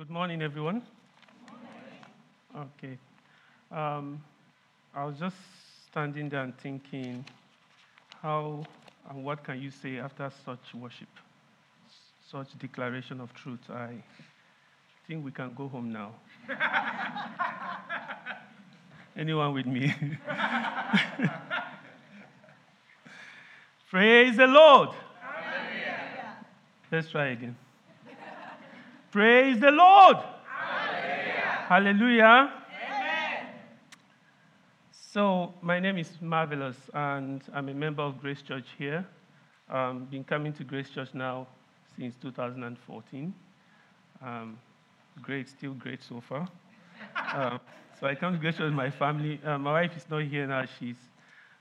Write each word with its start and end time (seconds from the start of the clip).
Good 0.00 0.08
morning, 0.08 0.40
everyone. 0.40 0.80
Okay. 2.56 2.96
Um, 3.70 4.24
I 4.94 5.04
was 5.04 5.18
just 5.18 5.36
standing 5.90 6.30
there 6.30 6.40
and 6.40 6.56
thinking, 6.56 7.22
how 8.22 8.64
and 9.10 9.22
what 9.22 9.44
can 9.44 9.60
you 9.60 9.70
say 9.70 9.98
after 9.98 10.30
such 10.42 10.74
worship, 10.74 11.10
such 12.30 12.58
declaration 12.58 13.20
of 13.20 13.34
truth? 13.34 13.60
I 13.68 14.02
think 15.06 15.22
we 15.22 15.32
can 15.32 15.52
go 15.52 15.68
home 15.68 15.92
now. 15.92 16.14
Anyone 19.18 19.52
with 19.52 19.66
me? 19.66 19.94
Praise 23.90 24.34
the 24.38 24.46
Lord. 24.46 24.88
Hallelujah. 25.20 26.38
Let's 26.90 27.10
try 27.10 27.26
again. 27.26 27.54
Praise 29.10 29.58
the 29.58 29.72
Lord. 29.72 30.18
Hallelujah. 30.46 31.66
Hallelujah. 31.68 32.52
Amen. 32.78 33.46
So, 34.92 35.52
my 35.62 35.80
name 35.80 35.98
is 35.98 36.12
Marvelous, 36.20 36.76
and 36.94 37.42
I'm 37.52 37.68
a 37.70 37.74
member 37.74 38.04
of 38.04 38.20
Grace 38.20 38.40
Church 38.40 38.66
here. 38.78 39.04
Um, 39.68 40.04
been 40.04 40.22
coming 40.22 40.52
to 40.52 40.62
Grace 40.62 40.90
Church 40.90 41.08
now 41.12 41.48
since 41.96 42.14
2014. 42.22 43.34
Um, 44.22 44.56
great, 45.20 45.48
still 45.48 45.72
great 45.72 46.04
so 46.04 46.20
far. 46.20 46.48
Um, 47.34 47.58
so 47.98 48.06
I 48.06 48.14
come 48.14 48.34
to 48.34 48.38
Grace 48.38 48.58
Church 48.58 48.66
with 48.66 48.74
my 48.74 48.90
family. 48.90 49.40
Uh, 49.44 49.58
my 49.58 49.72
wife 49.72 49.96
is 49.96 50.04
not 50.08 50.22
here 50.22 50.46
now; 50.46 50.66
she's 50.78 50.98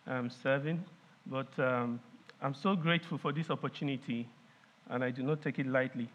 um, 0.06 0.30
serving. 0.30 0.84
But 1.26 1.48
um, 1.58 2.00
I'm 2.44 2.54
so 2.54 2.76
grateful 2.76 3.18
for 3.18 3.32
this 3.32 3.50
opportunity, 3.50 4.30
and 4.88 5.04
I 5.04 5.10
do 5.10 5.24
not 5.24 5.42
take 5.42 5.58
it 5.58 5.66
lightly. 5.66 6.10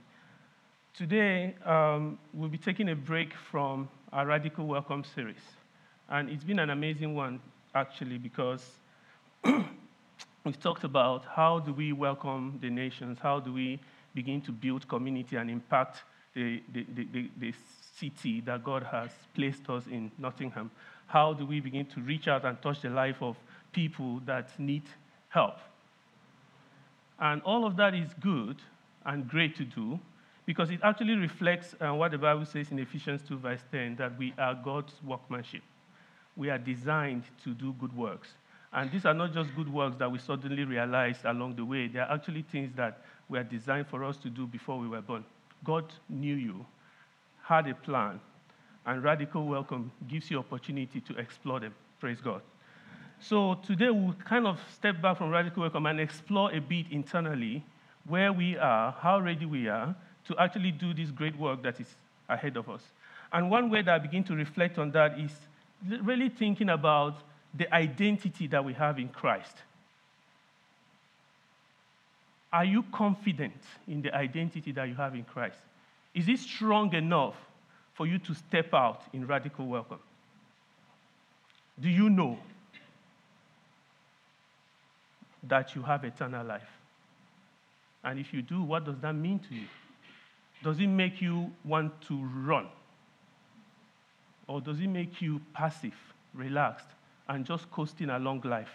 Today, 0.97 1.57
um, 1.65 2.21
we'll 2.33 2.49
be 2.49 2.57
taking 2.57 2.91
a 2.91 2.95
break 2.95 3.35
from 3.51 3.89
our 4.13 4.27
Radical 4.27 4.65
Welcome 4.65 5.03
series. 5.03 5.43
And 6.09 6.31
it's 6.31 6.45
been 6.45 6.61
an 6.61 6.71
amazing 6.71 7.17
one, 7.17 7.41
actually, 7.75 8.17
because 8.17 8.65
we've 9.45 10.61
talked 10.61 10.85
about 10.85 11.25
how 11.25 11.59
do 11.59 11.73
we 11.73 11.93
welcome 11.93 12.61
the 12.63 12.71
nations, 12.71 13.19
how 13.21 13.41
do 13.41 13.53
we 13.53 13.81
begin 14.15 14.41
to 14.43 14.53
build 14.53 14.87
community 14.87 15.35
and 15.35 15.51
impact 15.51 16.05
the, 16.33 16.63
the, 16.73 16.87
the, 16.95 17.29
the, 17.39 17.55
city 17.97 18.41
that 18.43 18.63
God 18.63 18.85
has 18.85 19.11
placed 19.35 19.69
us 19.71 19.89
in, 19.89 20.13
Nottingham. 20.17 20.71
How 21.09 21.33
do 21.33 21.45
we 21.45 21.59
begin 21.59 21.87
to 21.87 22.01
reach 22.03 22.29
out 22.29 22.45
and 22.45 22.61
touch 22.63 22.83
the 22.83 22.91
life 22.91 23.21
of 23.21 23.37
people 23.73 24.21
that 24.27 24.57
need 24.61 24.85
help? 25.29 25.59
And 27.19 27.43
all 27.43 27.65
of 27.65 27.75
that 27.79 27.95
is 27.95 28.11
good 28.21 28.59
and 29.05 29.29
great 29.29 29.57
to 29.57 29.65
do, 29.65 29.99
because 30.47 30.71
it 30.71 30.81
actually 30.83 31.15
reflects 31.15 31.75
uh, 31.81 31.95
what 31.95 32.11
the 32.11 32.19
Bible 32.19 32.45
says 32.45 32.71
in 32.71 32.79
Ephesians 32.79 33.23
2, 33.27 33.39
verse 33.39 33.61
10, 33.73 33.97
that 33.97 34.17
we 34.19 34.35
are 34.39 34.55
God's 34.55 34.93
workmanship. 35.05 35.63
We 36.37 36.51
are 36.51 36.59
designed 36.59 37.25
to 37.45 37.55
do 37.55 37.73
good 37.75 37.97
works. 37.97 38.29
And 38.73 38.91
these 38.91 39.07
are 39.07 39.15
not 39.15 39.33
just 39.33 39.55
good 39.55 39.73
works 39.73 39.97
that 39.99 40.11
we 40.11 40.19
suddenly 40.19 40.65
realized 40.65 41.25
along 41.25 41.55
the 41.55 41.65
way, 41.65 41.87
they 41.87 42.01
are 42.01 42.11
actually 42.11 42.43
things 42.43 42.73
that 42.77 42.99
were 43.29 43.43
designed 43.43 43.87
for 43.87 44.05
us 44.05 44.17
to 44.19 44.29
do 44.29 44.47
before 44.47 44.79
we 44.79 44.89
were 44.89 45.01
born. 45.01 45.25
God 45.63 45.85
knew 46.09 46.35
you, 46.35 46.67
had 47.43 47.69
a 47.69 47.75
plan, 47.75 48.21
and 48.85 49.03
radical 49.03 49.47
welcome 49.47 49.91
gives 50.09 50.31
you 50.31 50.39
opportunity 50.39 51.01
to 51.01 51.17
explore 51.17 51.61
them. 51.61 51.75
Praise 52.01 52.21
God. 52.21 52.43
So 53.21 53.55
today 53.67 53.91
we'll 53.91 54.15
kind 54.25 54.47
of 54.47 54.61
step 54.75 55.01
back 55.01 55.17
from 55.19 55.31
radical 55.31 55.63
welcome 55.63 55.87
and 55.87 56.01
explore 56.01 56.53
a 56.53 56.61
bit 56.61 56.87
internally 56.91 57.65
where 58.07 58.33
we 58.33 58.59
are, 58.59 58.93
how 58.93 59.21
ready 59.21 59.47
we 59.47 59.69
are, 59.69 59.95
to 60.29 60.37
actually 60.39 60.71
do 60.71 60.95
this 60.95 61.11
great 61.11 61.39
work 61.39 61.63
that 61.63 61.81
is 61.81 61.87
ahead 62.29 62.57
of 62.57 62.69
us. 62.69 62.83
And 63.33 63.51
one 63.51 63.71
way 63.71 63.83
that 63.83 63.95
I 63.95 63.99
begin 63.99 64.25
to 64.25 64.35
reflect 64.35 64.79
on 64.79 64.91
that 64.93 65.19
is 65.19 65.33
really 66.03 66.29
thinking 66.29 66.71
about 66.71 67.17
the 67.53 67.73
identity 67.75 68.47
that 68.49 68.65
we 68.65 68.73
have 68.75 68.99
in 68.99 69.09
Christ. 69.09 69.57
Are 72.53 72.65
you 72.65 72.85
confident 72.93 73.61
in 73.89 74.03
the 74.03 74.15
identity 74.15 74.73
that 74.73 74.89
you 74.89 74.95
have 74.95 75.15
in 75.15 75.25
Christ? 75.25 75.59
Is 76.15 76.29
it 76.29 76.39
strong 76.39 76.95
enough 76.95 77.35
for 77.95 78.07
you 78.07 78.19
to 78.21 78.35
step 78.35 78.73
out 78.73 79.03
in 79.13 79.27
radical 79.27 79.67
welcome? 79.67 79.99
Do 81.81 81.89
you 81.89 82.09
know 82.09 82.39
that 85.43 85.75
you 85.75 85.83
have 85.83 86.05
eternal 86.05 86.47
life? 86.47 86.63
And 88.05 88.19
if 88.21 88.33
you 88.33 88.43
do, 88.43 88.63
what 88.63 88.85
does 88.85 88.99
that 89.01 89.15
mean 89.15 89.41
to 89.41 89.55
you? 89.55 89.67
Does 90.65 90.81
it 90.81 90.87
make 90.87 91.21
you 91.21 91.53
want 91.63 91.93
to 92.09 92.17
run? 92.17 92.69
Or 94.49 94.63
does 94.63 94.81
it 94.81 94.89
make 94.89 95.21
you 95.21 95.43
passive, 95.53 95.95
relaxed, 96.33 96.89
and 97.29 97.45
just 97.45 97.71
coasting 97.71 98.09
along 98.09 98.41
life? 98.45 98.71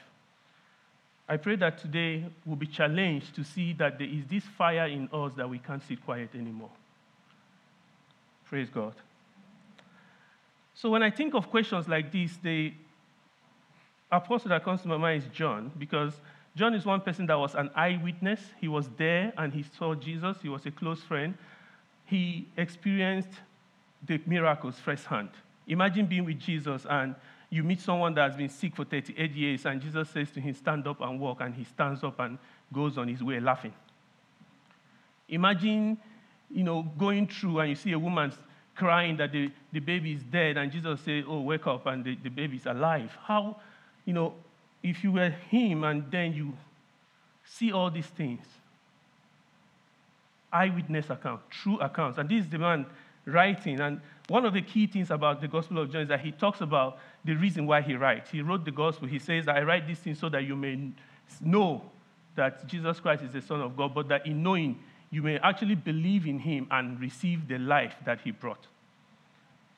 I 1.28 1.38
pray 1.38 1.56
that 1.58 1.80
today 1.80 2.26
we'll 2.46 2.56
be 2.56 2.68
challenged 2.68 3.34
to 3.36 3.44
see 3.44 3.74
that 3.74 3.98
there 3.98 4.08
is 4.08 4.24
this 4.28 4.44
fire 4.44 4.86
in 4.86 5.10
us 5.12 5.34
that 5.36 5.50
we 5.50 5.58
can't 5.58 5.82
sit 5.88 6.04
quiet 6.06 6.30
anymore. 6.36 6.70
Praise 8.46 8.70
God. 8.70 8.94
So 10.76 10.92
when 10.92 11.02
I 11.02 11.10
think 11.10 11.34
of 11.34 11.50
questions 11.50 11.88
like 11.88 12.12
this, 12.12 12.38
the 12.42 12.72
apostle 14.12 14.50
that 14.50 14.64
comes 14.64 14.84
to 14.84 14.88
my 14.88 14.98
mind 14.98 15.24
is 15.24 15.30
John, 15.34 15.72
because 15.78 16.14
John 16.56 16.76
is 16.76 16.86
one 16.86 17.02
person 17.02 17.26
that 17.28 17.38
was 17.38 17.56
an 17.56 17.72
eyewitness. 17.76 18.42
He 18.62 18.68
was 18.68 18.90
there 18.98 19.34
and 19.38 19.54
he 19.54 19.64
saw 19.78 19.96
Jesus. 19.96 20.38
He 20.42 20.50
was 20.50 20.66
a 20.68 20.72
close 20.72 21.02
friend 21.02 21.36
he 22.10 22.48
experienced 22.58 23.30
the 24.06 24.20
miracles 24.26 24.80
firsthand. 24.80 25.30
Imagine 25.68 26.06
being 26.06 26.26
with 26.26 26.40
Jesus 26.40 26.86
and 26.90 27.16
you 27.50 27.64
meet 27.64 27.82
someone 27.82 28.14
that 28.14 28.30
has 28.30 28.38
been 28.38 28.50
sick 28.50 28.76
for 28.76 28.86
38 28.86 29.32
years, 29.34 29.66
and 29.66 29.82
Jesus 29.82 30.10
says 30.10 30.30
to 30.32 30.40
him, 30.40 30.54
Stand 30.54 30.88
up 30.88 31.02
and 31.02 31.20
walk, 31.20 31.42
and 31.42 31.54
he 31.56 31.64
stands 31.64 32.04
up 32.04 32.20
and 32.20 32.38
goes 32.72 32.98
on 32.98 33.08
his 33.08 33.24
way 33.24 33.40
laughing. 33.40 33.74
Imagine, 35.28 35.98
you 36.52 36.64
know, 36.64 36.84
going 36.98 37.28
through 37.28 37.60
and 37.60 37.70
you 37.70 37.76
see 37.76 37.92
a 37.92 38.00
woman 38.00 38.32
crying 38.76 39.18
that 39.18 39.32
the, 39.32 39.52
the 39.72 39.80
baby 39.80 40.14
is 40.14 40.24
dead, 40.24 40.58
and 40.58 40.72
Jesus 40.72 41.02
says, 41.02 41.24
Oh, 41.28 41.42
wake 41.42 41.66
up, 41.66 41.88
and 41.88 42.04
the, 42.04 42.16
the 42.22 42.30
baby 42.30 42.58
is 42.58 42.68
alive. 42.68 43.18
How, 43.24 43.58
you 44.06 44.14
know, 44.14 44.36
if 44.84 45.04
you 45.04 45.12
were 45.12 45.30
him 45.30 45.84
and 45.84 46.10
then 46.12 46.34
you 46.34 46.54
see 47.44 47.72
all 47.72 47.90
these 47.90 48.06
things, 48.06 48.46
eyewitness 50.52 51.10
account, 51.10 51.42
true 51.50 51.80
accounts. 51.80 52.18
And 52.18 52.30
this 52.30 52.46
is 52.46 52.50
the 52.50 52.60
man 52.60 52.86
writing. 53.26 53.80
And 53.80 54.02
one 54.28 54.46
of 54.46 54.54
the 54.54 54.62
key 54.62 54.88
things 54.88 55.12
about 55.12 55.42
the 55.42 55.48
Gospel 55.48 55.80
of 55.80 55.92
John 55.92 56.02
is 56.02 56.08
that 56.10 56.22
he 56.22 56.32
talks 56.32 56.62
about 56.62 57.00
the 57.24 57.36
reason 57.36 57.66
why 57.66 57.82
he 57.82 57.96
writes. 57.96 58.32
He 58.32 58.42
wrote 58.42 58.66
the 58.66 58.72
Gospel. 58.72 59.08
He 59.08 59.20
says, 59.20 59.48
I 59.48 59.62
write 59.62 59.88
these 59.88 60.00
things 60.00 60.20
so 60.20 60.30
that 60.30 60.44
you 60.44 60.56
may 60.56 60.92
know 61.42 61.84
that 62.36 62.66
Jesus 62.68 63.00
Christ 63.00 63.24
is 63.24 63.34
the 63.34 63.42
Son 63.42 63.62
of 63.62 63.76
God, 63.76 63.94
but 63.94 64.08
that 64.08 64.26
in 64.26 64.42
knowing, 64.44 64.80
you 65.12 65.22
may 65.22 65.38
actually 65.40 65.76
believe 65.76 66.26
in 66.26 66.40
him 66.40 66.68
and 66.72 67.00
receive 67.00 67.48
the 67.48 67.58
life 67.58 67.96
that 68.06 68.22
he 68.22 68.32
brought. 68.32 68.68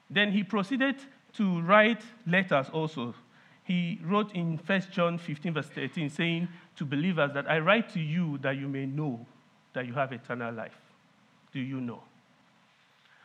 Then 0.10 0.32
he 0.32 0.44
proceeded 0.44 0.98
to 1.34 1.62
write 1.62 2.04
letters 2.28 2.68
also. 2.70 3.16
He 3.64 4.00
wrote 4.04 4.34
in 4.34 4.58
1 4.58 4.82
John 4.92 5.18
15, 5.18 5.54
verse 5.54 5.68
13, 5.68 6.10
saying 6.10 6.50
to 6.76 6.86
believers 6.86 7.32
that 7.34 7.50
I 7.50 7.60
write 7.60 7.90
to 7.94 8.00
you 8.02 8.38
that 8.40 8.58
you 8.58 8.68
may 8.68 8.86
know 8.86 9.26
that 9.74 9.86
you 9.86 9.94
have 9.94 10.12
eternal 10.12 10.54
life? 10.54 10.78
Do 11.54 11.60
you 11.60 11.82
know? 11.82 12.02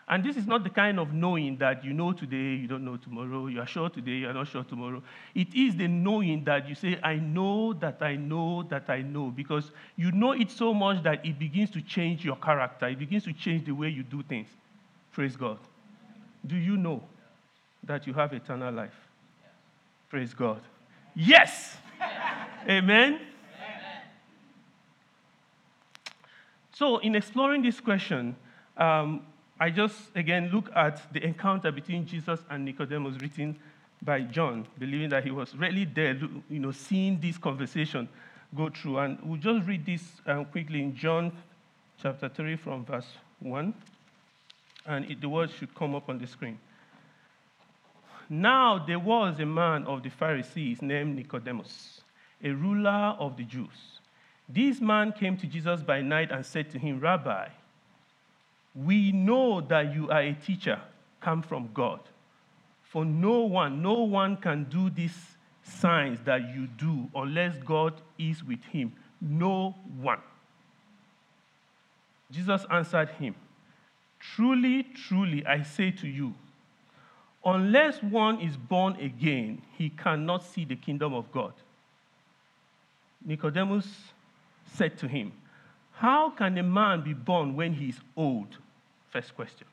And 0.09 0.23
this 0.23 0.37
is 0.37 0.47
not 0.47 0.63
the 0.63 0.71
kind 0.71 1.01
of 1.01 1.13
knowing 1.13 1.57
that 1.57 1.85
you 1.85 1.93
know 1.93 2.13
today, 2.13 2.55
you 2.55 2.69
don't 2.69 2.85
know 2.85 2.97
tomorrow, 2.97 3.49
you 3.49 3.61
are 3.61 3.67
sure 3.67 3.91
today, 3.91 4.13
you 4.13 4.29
are 4.29 4.33
not 4.33 4.47
sure 4.47 4.63
tomorrow. 4.63 5.03
It 5.35 5.53
is 5.53 5.75
the 5.75 5.89
knowing 5.89 6.45
that 6.45 6.69
you 6.69 6.77
say, 6.77 7.01
I 7.03 7.17
know 7.17 7.73
that 7.75 8.01
I 8.01 8.15
know 8.15 8.63
that 8.71 8.89
I 8.89 9.03
know, 9.03 9.33
because 9.35 9.73
you 9.97 10.13
know 10.13 10.31
it 10.31 10.53
so 10.53 10.73
much 10.73 11.03
that 11.03 11.27
it 11.27 11.41
begins 11.41 11.71
to 11.71 11.81
change 11.83 12.25
your 12.25 12.37
character, 12.37 12.87
it 12.87 13.01
begins 13.01 13.25
to 13.25 13.33
change 13.33 13.67
the 13.67 13.73
way 13.73 13.89
you 13.89 14.05
do 14.05 14.23
things. 14.23 14.49
Praise 15.13 15.35
God. 15.35 15.59
Do 16.47 16.55
you 16.55 16.77
know 16.77 17.03
that 17.83 18.07
you 18.07 18.13
have 18.13 18.33
eternal 18.33 18.73
life? 18.73 18.95
Praise 20.09 20.33
God. 20.35 20.61
Yes! 21.17 21.79
Amen. 22.69 23.21
So, 26.79 26.99
in 26.99 27.15
exploring 27.15 27.63
this 27.63 27.81
question, 27.81 28.37
um, 28.77 29.23
I 29.59 29.71
just 29.71 30.15
again 30.15 30.51
look 30.53 30.69
at 30.77 31.11
the 31.11 31.25
encounter 31.25 31.73
between 31.73 32.05
Jesus 32.05 32.39
and 32.51 32.67
Nicodemus 32.67 33.17
written 33.23 33.57
by 34.03 34.21
John, 34.21 34.67
believing 34.79 35.09
that 35.09 35.25
he 35.25 35.31
was 35.31 35.57
really 35.57 35.87
there, 35.87 36.15
you 36.51 36.59
know, 36.59 36.73
seeing 36.73 37.19
this 37.19 37.39
conversation 37.39 38.07
go 38.55 38.69
through. 38.69 38.99
And 38.99 39.19
we'll 39.23 39.41
just 39.41 39.67
read 39.67 39.87
this 39.87 40.03
um, 40.27 40.45
quickly 40.45 40.83
in 40.83 40.95
John 40.95 41.33
chapter 42.03 42.29
3 42.29 42.57
from 42.57 42.85
verse 42.85 43.09
1. 43.41 43.73
And 44.85 45.11
it, 45.11 45.23
the 45.23 45.31
words 45.31 45.55
should 45.55 45.75
come 45.75 45.95
up 45.95 46.11
on 46.11 46.19
the 46.19 46.27
screen. 46.27 46.59
Now 48.29 48.85
there 48.87 48.99
was 48.99 49.41
a 49.41 49.47
man 49.47 49.85
of 49.85 50.03
the 50.03 50.11
Pharisees 50.11 50.83
named 50.83 51.17
Nicodemus, 51.17 52.03
a 52.45 52.51
ruler 52.51 53.17
of 53.19 53.39
the 53.39 53.45
Jews. 53.45 53.96
This 54.49 54.81
man 54.81 55.13
came 55.13 55.37
to 55.39 55.47
Jesus 55.47 55.83
by 55.83 56.03
night 56.03 56.31
and 56.31 56.45
said 56.45 56.71
to 56.71 56.79
him, 56.79 57.01
Rabbi, 57.01 57.49
We 58.75 59.13
know 59.13 59.61
that 59.61 59.93
you 59.95 60.09
are 60.11 60.23
a 60.23 60.35
teacher 60.35 60.81
come 61.21 61.43
from 61.43 61.71
God. 61.75 62.01
For 62.85 63.05
no 63.05 63.41
one, 63.41 63.83
no 63.83 64.03
one 64.05 64.37
can 64.37 64.65
do 64.65 64.89
these 64.91 65.37
signs 65.63 66.21
that 66.25 66.55
you 66.55 66.69
do 66.79 67.11
unless 67.15 67.57
God 67.59 68.01
is 68.19 68.45
with 68.45 68.63
him. 68.65 68.93
No 69.21 69.75
one. 70.01 70.21
Jesus 72.31 72.65
answered 72.71 73.09
him, 73.11 73.35
Truly, 74.21 74.83
truly, 74.83 75.45
I 75.47 75.63
say 75.63 75.91
to 75.93 76.09
you, 76.09 76.35
unless 77.45 78.03
one 78.03 78.41
is 78.41 78.57
born 78.57 78.97
again, 78.97 79.63
he 79.77 79.91
cannot 79.91 80.45
see 80.45 80.65
the 80.65 80.77
kingdom 80.77 81.15
of 81.15 81.31
God. 81.33 81.53
Nicodemus 83.25 83.87
said 84.75 84.99
to 84.99 85.09
him, 85.09 85.33
How 85.93 86.31
can 86.31 86.57
a 86.59 86.63
man 86.63 87.03
be 87.03 87.13
born 87.13 87.57
when 87.57 87.75
he 87.75 87.89
is 87.89 88.01
old? 88.17 88.57
First 89.11 89.35
question. 89.35 89.67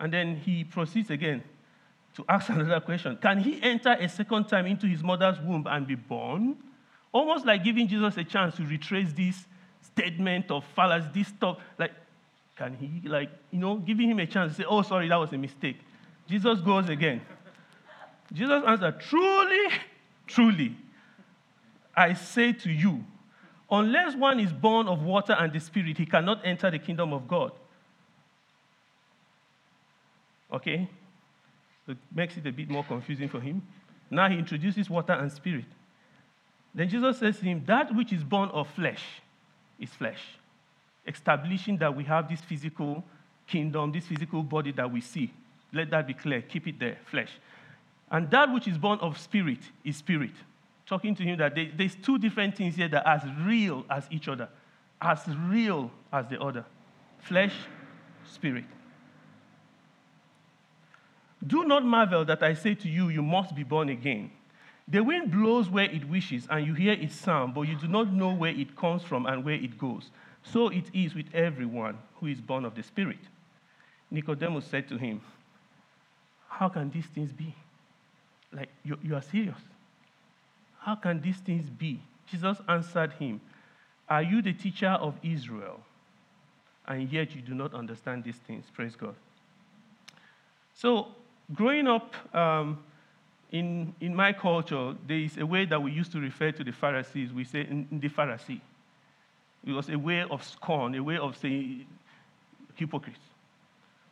And 0.00 0.12
then 0.12 0.36
he 0.36 0.64
proceeds 0.64 1.10
again 1.10 1.42
to 2.16 2.24
ask 2.28 2.48
another 2.50 2.80
question 2.80 3.16
Can 3.16 3.38
he 3.38 3.62
enter 3.62 3.92
a 3.92 4.08
second 4.08 4.48
time 4.48 4.66
into 4.66 4.86
his 4.86 5.02
mother's 5.02 5.38
womb 5.40 5.66
and 5.68 5.86
be 5.86 5.94
born? 5.94 6.56
Almost 7.12 7.44
like 7.44 7.62
giving 7.62 7.88
Jesus 7.88 8.16
a 8.16 8.24
chance 8.24 8.56
to 8.56 8.64
retrace 8.64 9.12
this 9.12 9.46
statement 9.82 10.50
of 10.50 10.64
fallacy, 10.74 11.08
this 11.12 11.28
stuff. 11.28 11.58
Like, 11.78 11.92
can 12.56 12.74
he, 12.74 13.06
like, 13.08 13.30
you 13.50 13.58
know, 13.58 13.76
giving 13.76 14.10
him 14.10 14.18
a 14.18 14.26
chance 14.26 14.52
to 14.52 14.62
say, 14.62 14.66
oh, 14.68 14.82
sorry, 14.82 15.08
that 15.08 15.16
was 15.16 15.32
a 15.32 15.38
mistake. 15.38 15.78
Jesus 16.28 16.60
goes 16.60 16.88
again. 16.88 17.20
Jesus 18.32 18.62
answered, 18.66 19.00
Truly, 19.00 19.68
truly, 20.26 20.76
I 21.94 22.14
say 22.14 22.52
to 22.52 22.70
you, 22.70 23.04
unless 23.70 24.14
one 24.14 24.40
is 24.40 24.52
born 24.52 24.88
of 24.88 25.02
water 25.02 25.34
and 25.34 25.52
the 25.52 25.60
Spirit, 25.60 25.98
he 25.98 26.06
cannot 26.06 26.40
enter 26.44 26.70
the 26.70 26.78
kingdom 26.78 27.12
of 27.12 27.28
God. 27.28 27.52
Okay? 30.52 30.88
It 31.88 31.96
makes 32.14 32.36
it 32.36 32.46
a 32.46 32.52
bit 32.52 32.68
more 32.68 32.84
confusing 32.84 33.28
for 33.28 33.40
him. 33.40 33.62
Now 34.10 34.28
he 34.28 34.38
introduces 34.38 34.90
water 34.90 35.14
and 35.14 35.32
spirit. 35.32 35.64
Then 36.74 36.88
Jesus 36.88 37.18
says 37.18 37.38
to 37.38 37.44
him, 37.44 37.64
That 37.66 37.94
which 37.94 38.12
is 38.12 38.22
born 38.22 38.50
of 38.50 38.68
flesh 38.68 39.02
is 39.78 39.90
flesh, 39.90 40.20
establishing 41.06 41.78
that 41.78 41.94
we 41.94 42.04
have 42.04 42.28
this 42.28 42.40
physical 42.40 43.02
kingdom, 43.46 43.90
this 43.92 44.06
physical 44.06 44.42
body 44.42 44.72
that 44.72 44.90
we 44.90 45.00
see. 45.00 45.32
Let 45.72 45.90
that 45.90 46.06
be 46.06 46.14
clear. 46.14 46.42
Keep 46.42 46.68
it 46.68 46.78
there, 46.78 46.98
flesh. 47.06 47.30
And 48.10 48.30
that 48.30 48.52
which 48.52 48.68
is 48.68 48.76
born 48.76 48.98
of 49.00 49.18
spirit 49.18 49.60
is 49.84 49.96
spirit. 49.96 50.32
Talking 50.86 51.14
to 51.14 51.22
him 51.22 51.38
that 51.38 51.54
there's 51.54 51.94
two 51.94 52.18
different 52.18 52.56
things 52.56 52.76
here 52.76 52.88
that 52.88 53.06
are 53.06 53.14
as 53.14 53.22
real 53.40 53.84
as 53.88 54.06
each 54.10 54.28
other, 54.28 54.48
as 55.00 55.20
real 55.48 55.90
as 56.12 56.26
the 56.26 56.40
other 56.40 56.64
flesh, 57.22 57.54
spirit. 58.26 58.64
Do 61.44 61.64
not 61.64 61.84
marvel 61.84 62.24
that 62.24 62.42
I 62.42 62.54
say 62.54 62.74
to 62.74 62.88
you, 62.88 63.08
you 63.08 63.22
must 63.22 63.54
be 63.54 63.62
born 63.62 63.88
again. 63.88 64.30
The 64.86 65.02
wind 65.02 65.30
blows 65.30 65.68
where 65.68 65.84
it 65.84 66.08
wishes, 66.08 66.46
and 66.50 66.66
you 66.66 66.74
hear 66.74 66.92
its 66.92 67.14
sound, 67.14 67.54
but 67.54 67.62
you 67.62 67.76
do 67.76 67.88
not 67.88 68.12
know 68.12 68.32
where 68.32 68.50
it 68.50 68.76
comes 68.76 69.02
from 69.02 69.26
and 69.26 69.44
where 69.44 69.54
it 69.54 69.78
goes. 69.78 70.10
So 70.42 70.68
it 70.68 70.84
is 70.92 71.14
with 71.14 71.26
everyone 71.32 71.98
who 72.16 72.26
is 72.26 72.40
born 72.40 72.64
of 72.64 72.74
the 72.74 72.82
Spirit. 72.82 73.18
Nicodemus 74.10 74.66
said 74.66 74.88
to 74.88 74.96
him, 74.98 75.20
How 76.48 76.68
can 76.68 76.90
these 76.90 77.06
things 77.06 77.32
be? 77.32 77.54
Like, 78.52 78.68
you, 78.84 78.98
you 79.02 79.14
are 79.14 79.22
serious. 79.22 79.58
How 80.82 80.96
can 80.96 81.20
these 81.20 81.38
things 81.38 81.70
be? 81.70 82.00
Jesus 82.26 82.58
answered 82.68 83.12
him, 83.12 83.40
Are 84.08 84.22
you 84.22 84.42
the 84.42 84.52
teacher 84.52 84.88
of 84.88 85.14
Israel? 85.22 85.80
And 86.86 87.10
yet 87.10 87.34
you 87.34 87.40
do 87.40 87.54
not 87.54 87.72
understand 87.72 88.24
these 88.24 88.36
things. 88.36 88.64
Praise 88.74 88.96
God. 88.96 89.14
So, 90.74 91.08
growing 91.54 91.86
up 91.86 92.14
um, 92.34 92.82
in, 93.52 93.94
in 94.00 94.14
my 94.14 94.32
culture, 94.32 94.94
there 95.06 95.18
is 95.18 95.36
a 95.38 95.46
way 95.46 95.66
that 95.66 95.80
we 95.80 95.92
used 95.92 96.10
to 96.12 96.18
refer 96.18 96.50
to 96.50 96.64
the 96.64 96.72
Pharisees. 96.72 97.32
We 97.32 97.44
say, 97.44 97.60
in, 97.60 97.86
the 97.92 98.08
Pharisee. 98.08 98.60
It 99.64 99.72
was 99.72 99.88
a 99.88 99.96
way 99.96 100.24
of 100.28 100.42
scorn, 100.42 100.96
a 100.96 101.02
way 101.02 101.18
of 101.18 101.36
saying 101.36 101.86
hypocrites. 102.74 103.20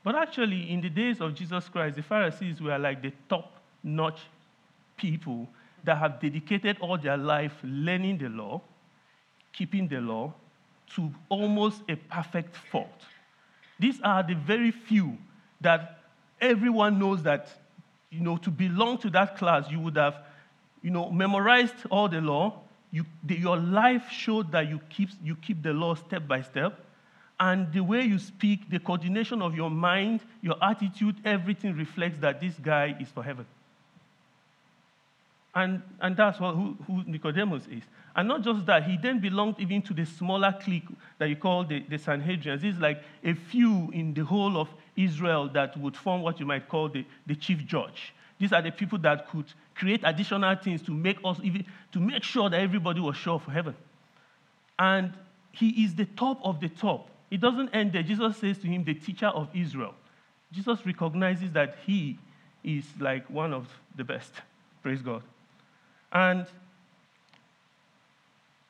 But 0.04 0.14
actually, 0.14 0.70
in 0.70 0.80
the 0.80 0.88
days 0.88 1.20
of 1.20 1.34
Jesus 1.34 1.68
Christ, 1.68 1.96
the 1.96 2.02
Pharisees 2.02 2.60
were 2.60 2.78
like 2.78 3.02
the 3.02 3.12
top 3.28 3.54
notch 3.82 4.20
people 4.96 5.48
that 5.84 5.96
have 5.96 6.20
dedicated 6.20 6.76
all 6.80 6.98
their 6.98 7.16
life 7.16 7.52
learning 7.62 8.18
the 8.18 8.28
law, 8.28 8.60
keeping 9.52 9.88
the 9.88 10.00
law 10.00 10.32
to 10.94 11.10
almost 11.28 11.82
a 11.88 11.96
perfect 11.96 12.56
fault. 12.56 13.04
These 13.78 14.00
are 14.02 14.22
the 14.22 14.34
very 14.34 14.70
few 14.70 15.16
that 15.60 16.00
everyone 16.40 16.98
knows 16.98 17.22
that, 17.22 17.48
you 18.10 18.20
know, 18.20 18.36
to 18.38 18.50
belong 18.50 18.98
to 18.98 19.10
that 19.10 19.36
class, 19.36 19.70
you 19.70 19.80
would 19.80 19.96
have, 19.96 20.16
you 20.82 20.90
know, 20.90 21.10
memorized 21.10 21.74
all 21.90 22.08
the 22.08 22.20
law. 22.20 22.60
You, 22.90 23.04
the, 23.22 23.36
your 23.36 23.56
life 23.56 24.10
showed 24.10 24.50
that 24.52 24.68
you 24.68 24.80
keep, 24.90 25.10
you 25.22 25.36
keep 25.36 25.62
the 25.62 25.72
law 25.72 25.94
step 25.94 26.26
by 26.26 26.42
step. 26.42 26.84
And 27.38 27.72
the 27.72 27.80
way 27.80 28.02
you 28.02 28.18
speak, 28.18 28.68
the 28.68 28.78
coordination 28.78 29.40
of 29.40 29.54
your 29.54 29.70
mind, 29.70 30.20
your 30.42 30.56
attitude, 30.62 31.16
everything 31.24 31.74
reflects 31.74 32.18
that 32.18 32.40
this 32.40 32.54
guy 32.62 32.96
is 33.00 33.08
for 33.08 33.22
heaven. 33.22 33.46
And, 35.54 35.82
and 36.00 36.16
that's 36.16 36.38
what, 36.38 36.54
who, 36.54 36.76
who 36.86 37.02
Nicodemus 37.04 37.64
is. 37.66 37.82
And 38.14 38.28
not 38.28 38.42
just 38.42 38.66
that, 38.66 38.84
he 38.84 38.96
then 38.96 39.20
belonged 39.20 39.56
even 39.58 39.82
to 39.82 39.94
the 39.94 40.04
smaller 40.04 40.54
clique 40.60 40.86
that 41.18 41.28
you 41.28 41.36
call 41.36 41.64
the, 41.64 41.80
the 41.88 41.96
Sanhedrians. 41.96 42.62
It's 42.62 42.78
like 42.78 43.02
a 43.24 43.34
few 43.34 43.90
in 43.92 44.14
the 44.14 44.24
whole 44.24 44.56
of 44.56 44.68
Israel 44.96 45.48
that 45.54 45.76
would 45.76 45.96
form 45.96 46.22
what 46.22 46.38
you 46.38 46.46
might 46.46 46.68
call 46.68 46.88
the, 46.88 47.04
the 47.26 47.34
chief 47.34 47.66
judge. 47.66 48.14
These 48.38 48.52
are 48.52 48.62
the 48.62 48.70
people 48.70 48.98
that 49.00 49.28
could 49.28 49.46
create 49.74 50.00
additional 50.04 50.54
things 50.56 50.82
to 50.82 50.92
make 50.92 51.18
us 51.24 51.38
even 51.42 51.66
to 51.92 52.00
make 52.00 52.22
sure 52.22 52.48
that 52.48 52.60
everybody 52.60 53.00
was 53.00 53.16
sure 53.16 53.38
for 53.38 53.50
heaven. 53.50 53.74
And 54.78 55.12
he 55.52 55.84
is 55.84 55.94
the 55.94 56.06
top 56.06 56.40
of 56.42 56.60
the 56.60 56.68
top. 56.68 57.10
It 57.30 57.40
doesn't 57.40 57.68
end 57.70 57.92
there. 57.92 58.02
Jesus 58.02 58.36
says 58.38 58.58
to 58.58 58.66
him, 58.66 58.84
the 58.84 58.94
teacher 58.94 59.26
of 59.26 59.48
Israel. 59.54 59.94
Jesus 60.52 60.84
recognizes 60.86 61.52
that 61.52 61.76
he 61.86 62.18
is 62.64 62.84
like 62.98 63.28
one 63.28 63.52
of 63.52 63.68
the 63.96 64.04
best. 64.04 64.32
Praise 64.82 65.02
God. 65.02 65.22
And 66.12 66.46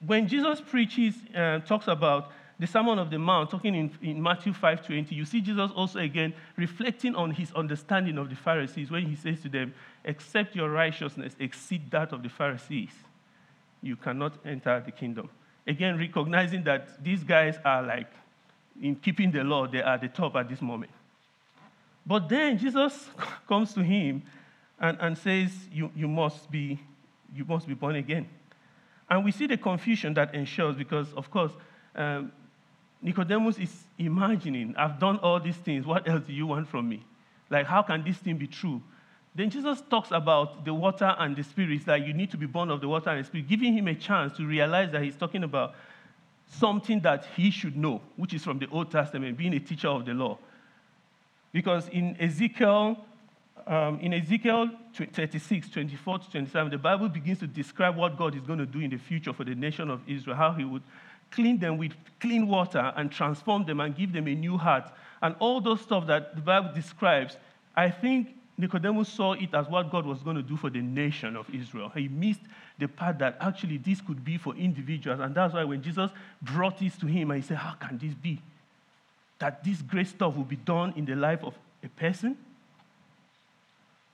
when 0.04 0.28
Jesus 0.28 0.60
preaches, 0.60 1.14
uh, 1.34 1.60
talks 1.60 1.88
about 1.88 2.32
the 2.58 2.66
Sermon 2.66 2.98
of 2.98 3.10
the 3.10 3.18
Mount, 3.18 3.50
talking 3.50 3.74
in, 3.74 3.90
in 4.02 4.22
Matthew 4.22 4.52
5:20, 4.52 5.12
you 5.12 5.24
see 5.24 5.40
Jesus 5.40 5.70
also 5.74 5.98
again 5.98 6.34
reflecting 6.56 7.14
on 7.14 7.30
his 7.30 7.52
understanding 7.52 8.18
of 8.18 8.28
the 8.28 8.36
Pharisees 8.36 8.90
when 8.90 9.06
he 9.06 9.16
says 9.16 9.40
to 9.42 9.48
them, 9.48 9.72
"Except 10.04 10.54
your 10.54 10.70
righteousness 10.70 11.34
exceed 11.38 11.90
that 11.90 12.12
of 12.12 12.22
the 12.22 12.28
Pharisees, 12.28 12.92
you 13.82 13.96
cannot 13.96 14.34
enter 14.44 14.82
the 14.84 14.92
kingdom." 14.92 15.30
Again, 15.66 15.98
recognizing 15.98 16.64
that 16.64 17.02
these 17.02 17.22
guys 17.22 17.58
are 17.64 17.82
like, 17.82 18.10
in 18.80 18.96
keeping 18.96 19.30
the 19.30 19.44
law, 19.44 19.66
they 19.66 19.82
are 19.82 19.94
at 19.94 20.00
the 20.00 20.08
top 20.08 20.36
at 20.36 20.48
this 20.48 20.60
moment. 20.60 20.90
But 22.06 22.28
then 22.28 22.58
Jesus 22.58 23.08
comes 23.48 23.74
to 23.74 23.82
him 23.82 24.22
and, 24.78 24.98
and 25.00 25.18
says, 25.18 25.52
you, 25.70 25.90
you, 25.94 26.08
must 26.08 26.50
be, 26.50 26.80
you 27.34 27.44
must 27.44 27.66
be 27.66 27.74
born 27.74 27.96
again. 27.96 28.28
And 29.08 29.24
we 29.24 29.32
see 29.32 29.46
the 29.46 29.56
confusion 29.56 30.14
that 30.14 30.34
ensures 30.34 30.76
because, 30.76 31.12
of 31.14 31.30
course, 31.30 31.52
um, 31.96 32.32
Nicodemus 33.02 33.58
is 33.58 33.84
imagining, 33.98 34.74
I've 34.76 35.00
done 35.00 35.18
all 35.18 35.40
these 35.40 35.56
things. 35.56 35.86
What 35.86 36.08
else 36.08 36.22
do 36.26 36.32
you 36.32 36.46
want 36.46 36.68
from 36.68 36.88
me? 36.88 37.04
Like, 37.48 37.66
how 37.66 37.82
can 37.82 38.04
this 38.04 38.18
thing 38.18 38.36
be 38.36 38.46
true? 38.46 38.80
Then 39.34 39.48
Jesus 39.50 39.82
talks 39.88 40.10
about 40.10 40.64
the 40.64 40.74
water 40.74 41.14
and 41.18 41.36
the 41.36 41.42
spirit, 41.42 41.86
that 41.86 42.06
you 42.06 42.12
need 42.12 42.30
to 42.32 42.36
be 42.36 42.46
born 42.46 42.70
of 42.70 42.80
the 42.80 42.88
water 42.88 43.10
and 43.10 43.20
the 43.20 43.26
spirit, 43.26 43.48
giving 43.48 43.72
him 43.72 43.88
a 43.88 43.94
chance 43.94 44.36
to 44.36 44.46
realize 44.46 44.90
that 44.92 45.02
he's 45.02 45.16
talking 45.16 45.44
about 45.44 45.74
something 46.46 47.00
that 47.00 47.26
he 47.36 47.50
should 47.50 47.76
know, 47.76 48.00
which 48.16 48.34
is 48.34 48.42
from 48.42 48.58
the 48.58 48.68
Old 48.68 48.90
Testament, 48.90 49.36
being 49.36 49.54
a 49.54 49.60
teacher 49.60 49.88
of 49.88 50.04
the 50.04 50.12
law. 50.12 50.36
Because 51.52 51.88
in 51.88 52.16
Ezekiel, 52.20 52.98
um, 53.70 54.00
in 54.00 54.12
Ezekiel 54.12 54.68
36, 54.92 55.70
24 55.70 56.18
to 56.18 56.30
27, 56.32 56.72
the 56.72 56.78
Bible 56.78 57.08
begins 57.08 57.38
to 57.38 57.46
describe 57.46 57.96
what 57.96 58.18
God 58.18 58.34
is 58.34 58.42
going 58.42 58.58
to 58.58 58.66
do 58.66 58.80
in 58.80 58.90
the 58.90 58.96
future 58.96 59.32
for 59.32 59.44
the 59.44 59.54
nation 59.54 59.90
of 59.90 60.00
Israel, 60.08 60.36
how 60.36 60.52
he 60.52 60.64
would 60.64 60.82
clean 61.30 61.56
them 61.56 61.78
with 61.78 61.92
clean 62.18 62.48
water 62.48 62.92
and 62.96 63.12
transform 63.12 63.64
them 63.64 63.78
and 63.78 63.94
give 63.94 64.12
them 64.12 64.26
a 64.26 64.34
new 64.34 64.58
heart. 64.58 64.90
And 65.22 65.36
all 65.38 65.60
those 65.60 65.80
stuff 65.80 66.08
that 66.08 66.34
the 66.34 66.42
Bible 66.42 66.72
describes, 66.74 67.36
I 67.76 67.90
think 67.90 68.34
Nicodemus 68.58 69.08
saw 69.08 69.34
it 69.34 69.54
as 69.54 69.68
what 69.68 69.88
God 69.88 70.04
was 70.04 70.18
going 70.24 70.34
to 70.34 70.42
do 70.42 70.56
for 70.56 70.68
the 70.68 70.82
nation 70.82 71.36
of 71.36 71.48
Israel. 71.54 71.92
He 71.94 72.08
missed 72.08 72.40
the 72.76 72.88
part 72.88 73.20
that 73.20 73.36
actually 73.40 73.78
this 73.78 74.00
could 74.00 74.24
be 74.24 74.36
for 74.36 74.56
individuals. 74.56 75.20
And 75.20 75.32
that's 75.32 75.54
why 75.54 75.62
when 75.62 75.80
Jesus 75.80 76.10
brought 76.42 76.80
this 76.80 76.96
to 76.96 77.06
him, 77.06 77.30
he 77.30 77.42
said, 77.42 77.58
How 77.58 77.74
can 77.74 77.98
this 77.98 78.14
be? 78.14 78.42
That 79.38 79.62
this 79.62 79.80
great 79.80 80.08
stuff 80.08 80.34
will 80.34 80.42
be 80.42 80.56
done 80.56 80.92
in 80.96 81.04
the 81.04 81.14
life 81.14 81.44
of 81.44 81.54
a 81.84 81.88
person? 81.88 82.36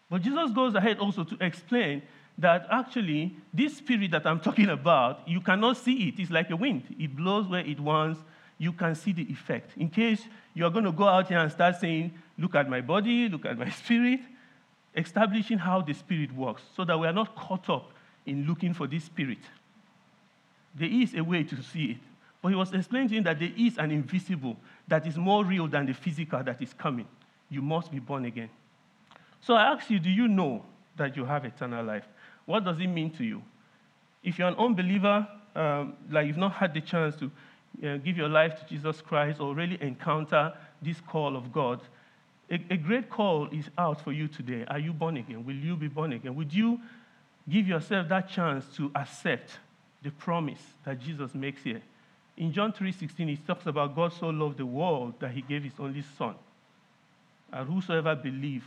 But 0.09 0.23
Jesus 0.23 0.51
goes 0.53 0.75
ahead 0.75 0.99
also 0.99 1.25
to 1.25 1.37
explain 1.41 2.03
that 2.39 2.67
actually 2.71 3.37
this 3.53 3.79
spirit 3.79 4.11
that 4.11 4.27
I'm 4.27 4.41
talking 4.41 4.69
about, 4.69 5.27
you 5.27 5.41
cannot 5.41 5.77
see 5.79 6.09
it. 6.09 6.21
It's 6.21 6.31
like 6.31 6.51
a 6.51 6.57
wind. 6.57 6.95
It 6.99 7.17
blows 7.17 7.49
where 7.49 7.65
it 7.65 7.81
wants, 7.81 8.21
you 8.59 8.73
can 8.73 8.95
see 8.95 9.13
the 9.13 9.23
effect. 9.31 9.77
In 9.77 9.89
case 9.89 10.23
you're 10.55 10.71
going 10.71 10.85
to 10.85 10.93
go 10.93 11.05
out 11.09 11.29
here 11.29 11.39
and 11.39 11.51
start 11.51 11.77
saying, 11.81 12.13
Look 12.39 12.55
at 12.55 12.69
my 12.69 12.83
body, 12.83 13.29
look 13.29 13.47
at 13.47 13.57
my 13.57 13.71
spirit, 13.83 14.21
establishing 14.95 15.59
how 15.59 15.81
the 15.81 15.95
spirit 15.95 16.33
works 16.33 16.63
so 16.77 16.85
that 16.85 16.99
we 16.99 17.07
are 17.07 17.13
not 17.13 17.35
caught 17.35 17.69
up 17.71 17.93
in 18.27 18.47
looking 18.47 18.75
for 18.75 18.87
this 18.87 19.05
spirit. 19.05 19.39
There 20.75 20.89
is 20.89 21.15
a 21.15 21.25
way 21.25 21.45
to 21.45 21.63
see 21.63 21.93
it. 21.93 21.99
But 22.43 22.51
he 22.51 22.55
was 22.55 22.73
explaining 22.73 23.09
to 23.09 23.15
him 23.17 23.25
that 23.25 23.39
there 23.39 23.53
is 23.57 23.79
an 23.79 23.91
invisible 23.91 24.57
that 24.87 25.07
is 25.07 25.17
more 25.17 25.45
real 25.45 25.67
than 25.67 25.87
the 25.87 25.95
physical 25.95 26.43
that 26.43 26.61
is 26.61 26.75
coming. 26.75 27.07
You 27.49 27.63
must 27.63 27.91
be 27.91 27.99
born 27.99 28.27
again. 28.27 28.51
So 29.47 29.55
I 29.55 29.63
ask 29.73 29.89
you, 29.91 30.01
do 30.01 30.11
you 30.11 30.27
know 30.27 30.65
that 30.97 31.17
you 31.17 31.25
have 31.25 31.45
eternal 31.45 31.85
life? 31.85 32.03
What 32.47 32.65
does 32.65 32.81
it 32.81 32.89
mean 32.89 33.11
to 33.13 33.23
you? 33.23 33.43
If 34.25 34.41
you're 34.41 34.49
an 34.49 34.57
unbeliever, 34.57 35.25
um, 35.55 35.93
like 36.11 36.27
you've 36.27 36.37
not 36.37 36.55
had 36.55 36.75
the 36.75 36.81
chance 36.81 37.15
to 37.21 37.27
uh, 37.87 37.97
give 37.99 38.17
your 38.17 38.29
life 38.29 38.59
to 38.59 38.67
Jesus 38.67 39.01
Christ 39.01 39.39
or 39.39 39.55
really 39.55 39.79
encounter 39.81 40.53
this 40.83 41.01
call 41.01 41.37
of 41.37 41.53
God, 41.53 41.81
a, 42.51 42.55
a 42.71 42.77
great 42.77 43.09
call 43.09 43.47
is 43.53 43.71
out 43.79 44.01
for 44.01 44.11
you 44.11 44.27
today. 44.27 44.65
Are 44.67 44.81
you 44.81 44.93
born 44.93 45.17
again? 45.17 45.47
Will 45.47 45.55
you 45.55 45.77
be 45.77 45.87
born 45.87 46.13
again? 46.13 46.35
Would 46.35 46.53
you 46.53 46.81
give 47.49 47.69
yourself 47.69 48.09
that 48.09 48.29
chance 48.29 48.65
to 48.75 48.91
accept 48.97 49.61
the 50.03 50.11
promise 50.11 50.61
that 50.85 50.99
Jesus 50.99 51.37
makes 51.37 51.63
here? 51.63 51.83
In 52.37 52.53
John 52.53 52.73
3:16, 52.73 53.29
he 53.29 53.37
talks 53.37 53.67
about 53.67 53.95
God 53.95 54.13
so 54.13 54.29
loved 54.29 54.59
the 54.59 54.67
world 54.67 55.15
that 55.21 55.31
he 55.31 55.43
gave 55.43 55.63
his 55.63 55.79
only 55.79 56.03
son. 56.19 56.35
And 57.53 57.69
whosoever 57.69 58.17
believe 58.17 58.65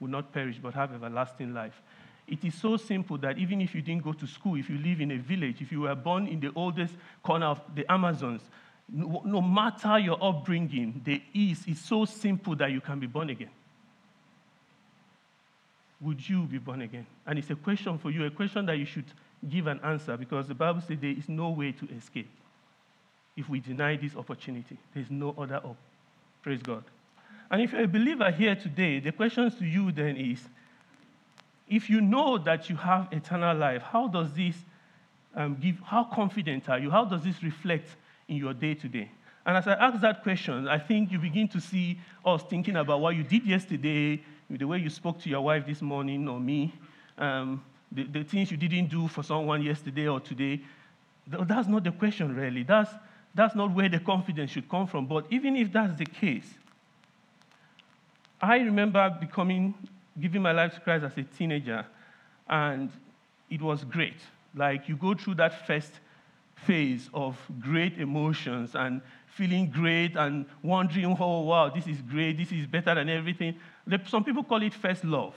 will 0.00 0.08
not 0.08 0.32
perish 0.32 0.58
but 0.62 0.74
have 0.74 0.92
everlasting 0.94 1.54
life. 1.54 1.80
It 2.26 2.44
is 2.44 2.54
so 2.54 2.76
simple 2.76 3.16
that 3.18 3.38
even 3.38 3.60
if 3.60 3.74
you 3.74 3.80
didn't 3.80 4.04
go 4.04 4.12
to 4.12 4.26
school, 4.26 4.56
if 4.56 4.68
you 4.68 4.78
live 4.78 5.00
in 5.00 5.12
a 5.12 5.16
village, 5.16 5.62
if 5.62 5.72
you 5.72 5.80
were 5.80 5.94
born 5.94 6.26
in 6.26 6.40
the 6.40 6.52
oldest 6.54 6.94
corner 7.22 7.46
of 7.46 7.60
the 7.74 7.90
Amazons, 7.90 8.42
no, 8.90 9.22
no 9.24 9.40
matter 9.40 9.98
your 9.98 10.22
upbringing, 10.22 11.00
the 11.04 11.22
is 11.34 11.66
is 11.66 11.78
so 11.80 12.04
simple 12.04 12.54
that 12.56 12.70
you 12.70 12.80
can 12.80 12.98
be 12.98 13.06
born 13.06 13.30
again. 13.30 13.50
Would 16.00 16.28
you 16.28 16.42
be 16.44 16.58
born 16.58 16.82
again? 16.82 17.06
And 17.26 17.38
it's 17.38 17.50
a 17.50 17.56
question 17.56 17.98
for 17.98 18.10
you, 18.10 18.24
a 18.24 18.30
question 18.30 18.66
that 18.66 18.78
you 18.78 18.84
should 18.84 19.06
give 19.48 19.66
an 19.66 19.80
answer 19.82 20.16
because 20.16 20.48
the 20.48 20.54
Bible 20.54 20.80
says 20.80 20.98
there 21.00 21.10
is 21.10 21.28
no 21.28 21.50
way 21.50 21.72
to 21.72 21.88
escape. 21.96 22.28
If 23.36 23.48
we 23.48 23.60
deny 23.60 23.96
this 23.96 24.16
opportunity, 24.16 24.76
there's 24.94 25.10
no 25.10 25.34
other 25.38 25.60
hope. 25.60 25.76
Praise 26.42 26.62
God. 26.62 26.84
And 27.50 27.62
if 27.62 27.72
you're 27.72 27.82
a 27.82 27.88
believer 27.88 28.30
here 28.30 28.54
today, 28.54 29.00
the 29.00 29.12
question 29.12 29.50
to 29.50 29.64
you 29.64 29.90
then 29.92 30.16
is 30.16 30.40
if 31.66 31.88
you 31.88 32.00
know 32.00 32.38
that 32.38 32.68
you 32.68 32.76
have 32.76 33.08
eternal 33.12 33.56
life, 33.56 33.82
how 33.82 34.08
does 34.08 34.32
this 34.32 34.54
um, 35.34 35.56
give, 35.60 35.78
how 35.84 36.04
confident 36.04 36.68
are 36.68 36.78
you? 36.78 36.90
How 36.90 37.04
does 37.04 37.22
this 37.22 37.42
reflect 37.42 37.88
in 38.28 38.36
your 38.36 38.54
day 38.54 38.74
to 38.74 38.88
day? 38.88 39.10
And 39.46 39.56
as 39.56 39.66
I 39.66 39.72
ask 39.74 40.00
that 40.00 40.22
question, 40.22 40.68
I 40.68 40.78
think 40.78 41.10
you 41.10 41.18
begin 41.18 41.48
to 41.48 41.60
see 41.60 41.98
us 42.24 42.42
thinking 42.42 42.76
about 42.76 43.00
what 43.00 43.16
you 43.16 43.22
did 43.22 43.46
yesterday, 43.46 44.22
the 44.50 44.66
way 44.66 44.78
you 44.78 44.90
spoke 44.90 45.20
to 45.22 45.30
your 45.30 45.40
wife 45.40 45.66
this 45.66 45.80
morning 45.80 46.28
or 46.28 46.38
me, 46.38 46.74
um, 47.16 47.62
the, 47.90 48.04
the 48.04 48.24
things 48.24 48.50
you 48.50 48.56
didn't 48.56 48.88
do 48.88 49.08
for 49.08 49.22
someone 49.22 49.62
yesterday 49.62 50.06
or 50.06 50.20
today. 50.20 50.60
That's 51.26 51.68
not 51.68 51.84
the 51.84 51.92
question, 51.92 52.34
really. 52.34 52.62
That's, 52.62 52.90
that's 53.34 53.54
not 53.54 53.74
where 53.74 53.88
the 53.88 54.00
confidence 54.00 54.50
should 54.50 54.68
come 54.68 54.86
from. 54.86 55.06
But 55.06 55.26
even 55.30 55.56
if 55.56 55.72
that's 55.72 55.96
the 55.96 56.06
case, 56.06 56.46
I 58.40 58.58
remember 58.58 59.16
becoming, 59.20 59.74
giving 60.20 60.42
my 60.42 60.52
life 60.52 60.74
to 60.74 60.80
Christ 60.80 61.04
as 61.04 61.16
a 61.16 61.22
teenager, 61.22 61.84
and 62.48 62.90
it 63.50 63.60
was 63.60 63.84
great. 63.84 64.20
Like, 64.54 64.88
you 64.88 64.96
go 64.96 65.14
through 65.14 65.34
that 65.36 65.66
first 65.66 65.92
phase 66.54 67.08
of 67.12 67.36
great 67.60 67.98
emotions 67.98 68.74
and 68.74 69.00
feeling 69.26 69.70
great 69.70 70.16
and 70.16 70.46
wondering, 70.62 71.16
oh, 71.18 71.40
wow, 71.42 71.68
this 71.68 71.86
is 71.86 72.00
great, 72.02 72.36
this 72.36 72.50
is 72.50 72.66
better 72.66 72.94
than 72.94 73.08
everything. 73.08 73.54
Some 74.06 74.24
people 74.24 74.42
call 74.42 74.62
it 74.62 74.74
first 74.74 75.04
love. 75.04 75.34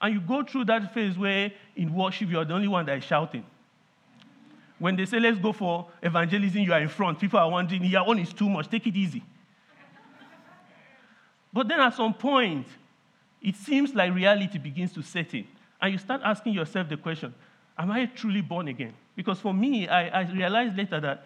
And 0.00 0.14
you 0.14 0.20
go 0.20 0.42
through 0.44 0.66
that 0.66 0.92
phase 0.92 1.16
where 1.16 1.50
in 1.74 1.92
worship 1.92 2.30
you're 2.30 2.44
the 2.44 2.54
only 2.54 2.68
one 2.68 2.86
that 2.86 2.98
is 2.98 3.04
shouting. 3.04 3.44
When 4.78 4.94
they 4.94 5.06
say, 5.06 5.18
let's 5.18 5.38
go 5.38 5.52
for 5.52 5.88
evangelism, 6.02 6.60
you 6.60 6.72
are 6.72 6.80
in 6.80 6.88
front. 6.88 7.18
People 7.18 7.38
are 7.38 7.50
wondering, 7.50 7.84
your 7.84 8.06
own 8.06 8.18
is 8.18 8.32
too 8.32 8.48
much, 8.48 8.68
take 8.68 8.86
it 8.86 8.94
easy. 8.94 9.22
But 11.56 11.68
then 11.68 11.80
at 11.80 11.94
some 11.94 12.12
point, 12.12 12.66
it 13.40 13.56
seems 13.56 13.94
like 13.94 14.14
reality 14.14 14.58
begins 14.58 14.92
to 14.92 15.00
set 15.00 15.32
in. 15.32 15.46
And 15.80 15.90
you 15.90 15.96
start 15.96 16.20
asking 16.22 16.52
yourself 16.52 16.90
the 16.90 16.98
question, 16.98 17.32
am 17.78 17.90
I 17.90 18.04
truly 18.04 18.42
born 18.42 18.68
again? 18.68 18.92
Because 19.16 19.40
for 19.40 19.54
me, 19.54 19.88
I, 19.88 20.20
I 20.20 20.30
realized 20.30 20.76
later 20.76 21.00
that 21.00 21.24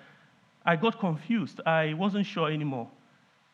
I 0.64 0.76
got 0.76 1.00
confused. 1.00 1.60
I 1.66 1.94
wasn't 1.94 2.26
sure 2.26 2.48
anymore. 2.48 2.88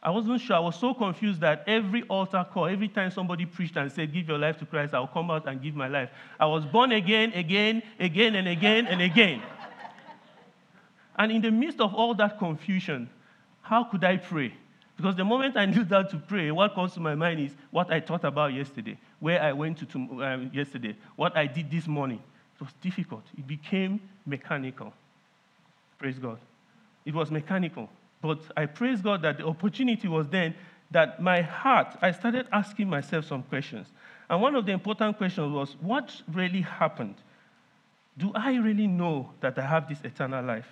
I 0.02 0.10
wasn't 0.10 0.38
sure. 0.38 0.56
I 0.56 0.58
was 0.58 0.78
so 0.78 0.92
confused 0.92 1.40
that 1.40 1.64
every 1.66 2.02
altar 2.10 2.46
call, 2.52 2.66
every 2.66 2.88
time 2.88 3.10
somebody 3.10 3.46
preached 3.46 3.78
and 3.78 3.90
said, 3.90 4.12
Give 4.12 4.28
your 4.28 4.36
life 4.36 4.58
to 4.58 4.66
Christ, 4.66 4.92
I'll 4.92 5.06
come 5.06 5.30
out 5.30 5.48
and 5.48 5.62
give 5.62 5.74
my 5.74 5.88
life. 5.88 6.10
I 6.38 6.44
was 6.44 6.66
born 6.66 6.92
again, 6.92 7.32
again, 7.32 7.82
again, 7.98 8.34
and 8.34 8.46
again, 8.46 8.86
and 8.86 9.00
again. 9.00 9.40
and 11.16 11.32
in 11.32 11.40
the 11.40 11.50
midst 11.50 11.80
of 11.80 11.94
all 11.94 12.12
that 12.16 12.38
confusion, 12.38 13.08
how 13.62 13.84
could 13.84 14.04
I 14.04 14.18
pray? 14.18 14.52
Because 14.96 15.14
the 15.14 15.24
moment 15.24 15.56
I 15.56 15.66
kneel 15.66 15.84
down 15.84 16.08
to 16.08 16.16
pray, 16.16 16.50
what 16.50 16.74
comes 16.74 16.94
to 16.94 17.00
my 17.00 17.14
mind 17.14 17.40
is 17.40 17.52
what 17.70 17.92
I 17.92 18.00
thought 18.00 18.24
about 18.24 18.52
yesterday, 18.52 18.98
where 19.20 19.42
I 19.42 19.52
went 19.52 19.78
to, 19.78 19.98
um, 20.24 20.50
yesterday, 20.52 20.96
what 21.16 21.36
I 21.36 21.46
did 21.46 21.70
this 21.70 21.86
morning. 21.86 22.22
It 22.54 22.64
was 22.64 22.72
difficult. 22.80 23.22
It 23.36 23.46
became 23.46 24.00
mechanical. 24.24 24.94
Praise 25.98 26.18
God. 26.18 26.38
It 27.04 27.14
was 27.14 27.30
mechanical. 27.30 27.90
But 28.22 28.40
I 28.56 28.66
praise 28.66 29.02
God 29.02 29.22
that 29.22 29.38
the 29.38 29.46
opportunity 29.46 30.08
was 30.08 30.26
then 30.28 30.54
that 30.90 31.20
my 31.20 31.42
heart, 31.42 31.96
I 32.00 32.12
started 32.12 32.46
asking 32.52 32.88
myself 32.88 33.26
some 33.26 33.42
questions. 33.42 33.88
And 34.30 34.40
one 34.40 34.54
of 34.54 34.66
the 34.66 34.72
important 34.72 35.18
questions 35.18 35.52
was 35.52 35.76
what 35.80 36.22
really 36.32 36.62
happened? 36.62 37.16
Do 38.18 38.32
I 38.34 38.54
really 38.54 38.86
know 38.86 39.30
that 39.40 39.58
I 39.58 39.62
have 39.62 39.88
this 39.88 39.98
eternal 40.02 40.44
life? 40.44 40.68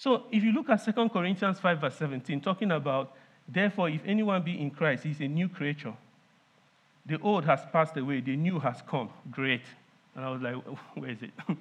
So 0.00 0.22
if 0.32 0.42
you 0.42 0.52
look 0.52 0.70
at 0.70 0.82
2 0.82 1.10
Corinthians 1.10 1.60
5, 1.60 1.78
verse 1.78 1.94
17, 1.96 2.40
talking 2.40 2.72
about, 2.72 3.12
therefore, 3.46 3.90
if 3.90 4.00
anyone 4.06 4.42
be 4.42 4.58
in 4.58 4.70
Christ, 4.70 5.04
he's 5.04 5.20
a 5.20 5.28
new 5.28 5.46
creature. 5.46 5.92
The 7.04 7.18
old 7.20 7.44
has 7.44 7.60
passed 7.70 7.98
away, 7.98 8.22
the 8.22 8.34
new 8.34 8.58
has 8.60 8.80
come. 8.80 9.10
Great. 9.30 9.60
And 10.16 10.24
I 10.24 10.30
was 10.30 10.40
like, 10.40 10.54
where 10.94 11.10
is 11.10 11.22
it? 11.22 11.32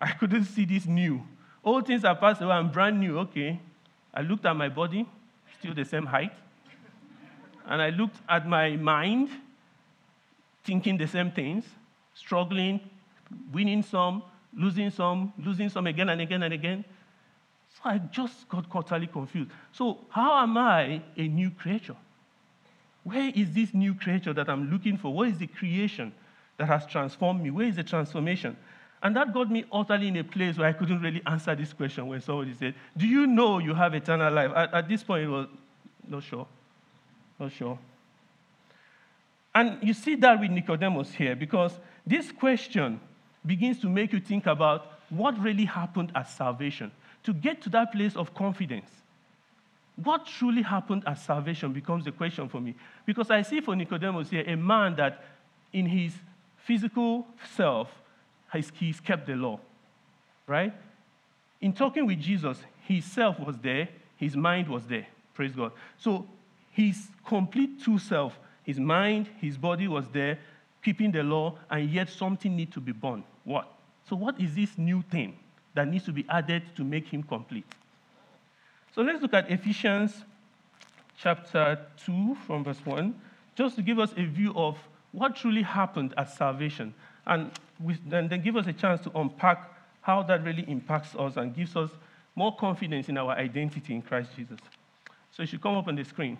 I 0.00 0.12
couldn't 0.12 0.46
see 0.46 0.64
this 0.64 0.86
new. 0.86 1.20
All 1.62 1.82
things 1.82 2.02
are 2.02 2.16
passed 2.16 2.40
away, 2.40 2.52
I'm 2.52 2.70
brand 2.70 2.98
new. 2.98 3.18
Okay. 3.18 3.60
I 4.14 4.22
looked 4.22 4.46
at 4.46 4.56
my 4.56 4.70
body, 4.70 5.06
still 5.58 5.74
the 5.74 5.84
same 5.84 6.06
height. 6.06 6.32
And 7.66 7.82
I 7.82 7.90
looked 7.90 8.16
at 8.26 8.48
my 8.48 8.76
mind, 8.76 9.28
thinking 10.64 10.96
the 10.96 11.06
same 11.06 11.30
things, 11.30 11.66
struggling, 12.14 12.80
winning 13.52 13.82
some, 13.82 14.22
losing 14.56 14.88
some, 14.88 15.34
losing 15.36 15.68
some 15.68 15.86
again 15.86 16.08
and 16.08 16.22
again 16.22 16.42
and 16.42 16.54
again. 16.54 16.86
So 17.82 17.90
I 17.90 17.98
just 17.98 18.48
got 18.48 18.70
totally 18.70 19.06
confused. 19.06 19.50
So, 19.72 19.98
how 20.10 20.42
am 20.42 20.56
I 20.56 21.02
a 21.16 21.28
new 21.28 21.50
creature? 21.50 21.96
Where 23.04 23.32
is 23.34 23.52
this 23.52 23.72
new 23.72 23.94
creature 23.94 24.32
that 24.34 24.48
I'm 24.48 24.70
looking 24.70 24.98
for? 24.98 25.12
What 25.12 25.28
is 25.28 25.38
the 25.38 25.46
creation 25.46 26.12
that 26.58 26.66
has 26.66 26.86
transformed 26.86 27.42
me? 27.42 27.50
Where 27.50 27.66
is 27.66 27.76
the 27.76 27.84
transformation? 27.84 28.56
And 29.02 29.16
that 29.16 29.32
got 29.32 29.50
me 29.50 29.64
utterly 29.72 30.08
in 30.08 30.16
a 30.18 30.24
place 30.24 30.58
where 30.58 30.68
I 30.68 30.74
couldn't 30.74 31.00
really 31.00 31.22
answer 31.26 31.54
this 31.54 31.72
question 31.72 32.06
when 32.06 32.20
somebody 32.20 32.52
said, 32.54 32.74
Do 32.96 33.06
you 33.06 33.26
know 33.26 33.58
you 33.58 33.72
have 33.72 33.94
eternal 33.94 34.32
life? 34.32 34.50
At, 34.54 34.74
at 34.74 34.88
this 34.88 35.02
point, 35.02 35.24
it 35.24 35.28
was 35.28 35.46
not 36.06 36.22
sure. 36.22 36.46
Not 37.38 37.52
sure. 37.52 37.78
And 39.54 39.78
you 39.82 39.94
see 39.94 40.16
that 40.16 40.38
with 40.38 40.50
Nicodemus 40.50 41.12
here 41.12 41.34
because 41.34 41.72
this 42.06 42.30
question 42.30 43.00
begins 43.46 43.80
to 43.80 43.88
make 43.88 44.12
you 44.12 44.20
think 44.20 44.46
about 44.46 44.86
what 45.08 45.38
really 45.40 45.64
happened 45.64 46.12
at 46.14 46.28
salvation. 46.28 46.92
To 47.24 47.34
get 47.34 47.62
to 47.62 47.70
that 47.70 47.92
place 47.92 48.16
of 48.16 48.34
confidence, 48.34 48.88
what 50.02 50.26
truly 50.26 50.62
happened 50.62 51.02
at 51.06 51.18
salvation 51.18 51.72
becomes 51.72 52.04
the 52.04 52.12
question 52.12 52.48
for 52.48 52.60
me. 52.60 52.74
Because 53.04 53.30
I 53.30 53.42
see 53.42 53.60
for 53.60 53.76
Nicodemus 53.76 54.30
here 54.30 54.44
a 54.46 54.56
man 54.56 54.96
that 54.96 55.22
in 55.72 55.86
his 55.86 56.14
physical 56.56 57.26
self, 57.54 57.88
he's 58.74 59.00
kept 59.00 59.26
the 59.26 59.34
law, 59.34 59.60
right? 60.46 60.72
In 61.60 61.72
talking 61.72 62.06
with 62.06 62.20
Jesus, 62.20 62.58
his 62.86 63.04
self 63.04 63.38
was 63.38 63.58
there, 63.58 63.88
his 64.16 64.36
mind 64.36 64.68
was 64.68 64.86
there. 64.86 65.06
Praise 65.34 65.52
God. 65.52 65.72
So 65.98 66.26
his 66.70 67.08
complete 67.26 67.82
two 67.82 67.98
self, 67.98 68.38
his 68.62 68.80
mind, 68.80 69.28
his 69.40 69.56
body 69.58 69.88
was 69.88 70.08
there, 70.08 70.38
keeping 70.82 71.12
the 71.12 71.22
law, 71.22 71.58
and 71.70 71.90
yet 71.90 72.08
something 72.08 72.56
needs 72.56 72.72
to 72.74 72.80
be 72.80 72.92
born. 72.92 73.24
What? 73.44 73.70
So, 74.08 74.16
what 74.16 74.40
is 74.40 74.54
this 74.54 74.76
new 74.78 75.02
thing 75.02 75.38
that 75.80 75.88
needs 75.88 76.04
to 76.04 76.12
be 76.12 76.26
added 76.28 76.62
to 76.76 76.84
make 76.84 77.08
him 77.08 77.22
complete? 77.22 77.64
So 78.94 79.00
let's 79.00 79.22
look 79.22 79.32
at 79.32 79.50
Ephesians 79.50 80.24
chapter 81.18 81.78
2 82.04 82.36
from 82.46 82.64
verse 82.64 82.84
1, 82.84 83.14
just 83.56 83.76
to 83.76 83.82
give 83.82 83.98
us 83.98 84.12
a 84.16 84.24
view 84.24 84.52
of 84.54 84.76
what 85.12 85.36
truly 85.36 85.62
happened 85.62 86.12
at 86.18 86.30
salvation, 86.30 86.94
and, 87.26 87.50
then 88.06 88.42
give 88.42 88.56
us 88.56 88.66
a 88.66 88.74
chance 88.74 89.00
to 89.00 89.18
unpack 89.18 89.72
how 90.02 90.22
that 90.22 90.44
really 90.44 90.64
impacts 90.68 91.14
us 91.16 91.36
and 91.36 91.54
gives 91.54 91.74
us 91.76 91.90
more 92.34 92.54
confidence 92.54 93.08
in 93.08 93.16
our 93.16 93.30
identity 93.32 93.94
in 93.94 94.02
Christ 94.02 94.30
Jesus. 94.36 94.58
So 95.32 95.42
it 95.42 95.48
should 95.48 95.62
come 95.62 95.76
up 95.76 95.88
on 95.88 95.96
the 95.96 96.04
screen. 96.04 96.36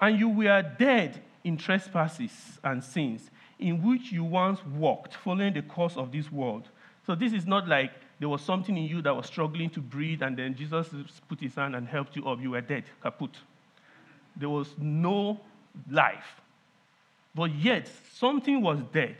And 0.00 0.18
you 0.18 0.30
were 0.30 0.62
dead 0.78 1.20
in 1.42 1.58
trespasses 1.58 2.58
and 2.62 2.82
sins, 2.82 3.30
in 3.58 3.82
which 3.82 4.12
you 4.12 4.24
once 4.24 4.60
walked, 4.66 5.14
following 5.14 5.54
the 5.54 5.62
course 5.62 5.96
of 5.96 6.12
this 6.12 6.30
world. 6.30 6.68
So 7.06 7.14
this 7.14 7.32
is 7.32 7.46
not 7.46 7.68
like 7.68 7.92
there 8.18 8.28
was 8.28 8.42
something 8.42 8.76
in 8.76 8.84
you 8.84 9.02
that 9.02 9.14
was 9.14 9.26
struggling 9.26 9.70
to 9.70 9.80
breathe, 9.80 10.22
and 10.22 10.36
then 10.36 10.54
Jesus 10.54 10.88
put 11.28 11.40
his 11.40 11.54
hand 11.54 11.76
and 11.76 11.86
helped 11.86 12.16
you 12.16 12.26
up. 12.26 12.40
You 12.40 12.52
were 12.52 12.60
dead, 12.60 12.84
kaput. 13.02 13.36
There 14.36 14.48
was 14.48 14.68
no 14.78 15.40
life. 15.90 16.40
But 17.34 17.54
yet, 17.54 17.88
something 18.14 18.62
was 18.62 18.78
dead. 18.92 19.16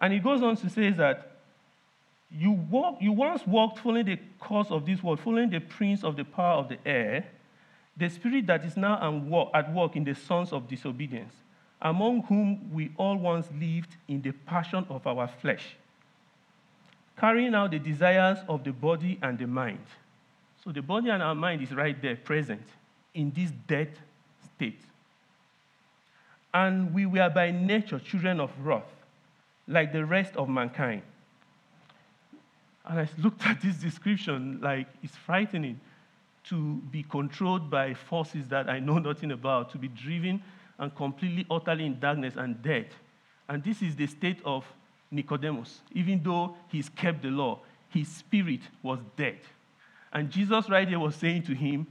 And 0.00 0.12
he 0.12 0.18
goes 0.18 0.42
on 0.42 0.56
to 0.56 0.70
say 0.70 0.90
that 0.90 1.32
you, 2.30 2.52
walk, 2.52 2.98
you 3.00 3.12
once 3.12 3.46
walked 3.46 3.80
following 3.80 4.06
the 4.06 4.18
course 4.38 4.70
of 4.70 4.86
this 4.86 5.02
world, 5.02 5.20
following 5.20 5.50
the 5.50 5.58
prince 5.58 6.04
of 6.04 6.16
the 6.16 6.24
power 6.24 6.58
of 6.58 6.68
the 6.68 6.78
air, 6.86 7.26
the 7.96 8.08
spirit 8.08 8.46
that 8.46 8.64
is 8.64 8.76
now 8.76 9.50
at 9.52 9.72
work 9.74 9.96
in 9.96 10.04
the 10.04 10.14
sons 10.14 10.52
of 10.52 10.68
disobedience, 10.68 11.34
among 11.82 12.22
whom 12.24 12.72
we 12.72 12.90
all 12.96 13.16
once 13.16 13.46
lived 13.58 13.96
in 14.08 14.20
the 14.22 14.32
passion 14.32 14.84
of 14.90 15.06
our 15.06 15.26
flesh, 15.26 15.76
carrying 17.16 17.54
out 17.54 17.70
the 17.70 17.78
desires 17.78 18.38
of 18.48 18.64
the 18.64 18.72
body 18.72 19.18
and 19.22 19.38
the 19.38 19.46
mind. 19.46 19.84
So 20.62 20.72
the 20.72 20.82
body 20.82 21.08
and 21.08 21.22
our 21.22 21.34
mind 21.34 21.62
is 21.62 21.72
right 21.72 22.00
there, 22.00 22.16
present, 22.16 22.62
in 23.14 23.32
this 23.34 23.50
dead 23.66 23.90
state. 24.54 24.80
And 26.52 26.92
we 26.92 27.06
were 27.06 27.30
by 27.30 27.50
nature 27.50 27.98
children 27.98 28.40
of 28.40 28.50
wrath, 28.62 28.90
like 29.66 29.92
the 29.92 30.04
rest 30.04 30.36
of 30.36 30.48
mankind. 30.48 31.02
And 32.84 33.00
I 33.00 33.08
looked 33.18 33.46
at 33.46 33.62
this 33.62 33.76
description, 33.76 34.58
like 34.60 34.86
it's 35.02 35.16
frightening 35.16 35.80
to 36.44 36.74
be 36.90 37.04
controlled 37.04 37.70
by 37.70 37.94
forces 37.94 38.48
that 38.48 38.68
I 38.68 38.80
know 38.80 38.98
nothing 38.98 39.30
about, 39.30 39.70
to 39.72 39.78
be 39.78 39.88
driven 39.88 40.42
and 40.80 40.92
completely, 40.96 41.46
utterly 41.48 41.86
in 41.86 42.00
darkness 42.00 42.34
and 42.36 42.60
dead. 42.62 42.86
And 43.48 43.62
this 43.62 43.82
is 43.82 43.94
the 43.94 44.06
state 44.06 44.40
of 44.44 44.64
Nicodemus. 45.10 45.80
Even 45.92 46.20
though 46.22 46.56
he's 46.68 46.88
kept 46.88 47.22
the 47.22 47.28
law, 47.28 47.60
his 47.90 48.08
spirit 48.08 48.60
was 48.82 48.98
dead. 49.16 49.38
And 50.12 50.30
Jesus, 50.30 50.68
right 50.68 50.88
here, 50.88 50.98
was 50.98 51.14
saying 51.14 51.42
to 51.44 51.54
him, 51.54 51.86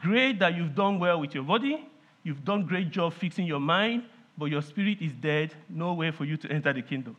Great 0.00 0.38
that 0.38 0.54
you've 0.54 0.74
done 0.74 0.98
well 0.98 1.20
with 1.20 1.34
your 1.34 1.42
body, 1.42 1.86
you've 2.22 2.44
done 2.44 2.64
great 2.64 2.90
job 2.90 3.12
fixing 3.12 3.46
your 3.46 3.60
mind, 3.60 4.04
but 4.36 4.46
your 4.46 4.62
spirit 4.62 4.98
is 5.00 5.12
dead, 5.12 5.54
no 5.68 5.94
way 5.94 6.10
for 6.10 6.24
you 6.24 6.36
to 6.36 6.50
enter 6.50 6.72
the 6.72 6.82
kingdom. 6.82 7.16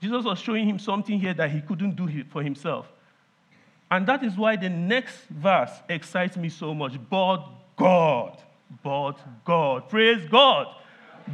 Jesus 0.00 0.24
was 0.24 0.38
showing 0.38 0.68
him 0.68 0.78
something 0.78 1.18
here 1.18 1.34
that 1.34 1.50
he 1.50 1.60
couldn't 1.62 1.96
do 1.96 2.24
for 2.24 2.42
himself. 2.42 2.86
And 3.90 4.06
that 4.06 4.22
is 4.22 4.36
why 4.36 4.54
the 4.56 4.68
next 4.68 5.16
verse 5.30 5.72
excites 5.88 6.36
me 6.36 6.50
so 6.50 6.74
much. 6.74 6.98
But 7.10 7.44
God, 7.74 8.38
but 8.82 9.14
God, 9.44 9.88
praise 9.88 10.26
God. 10.30 10.68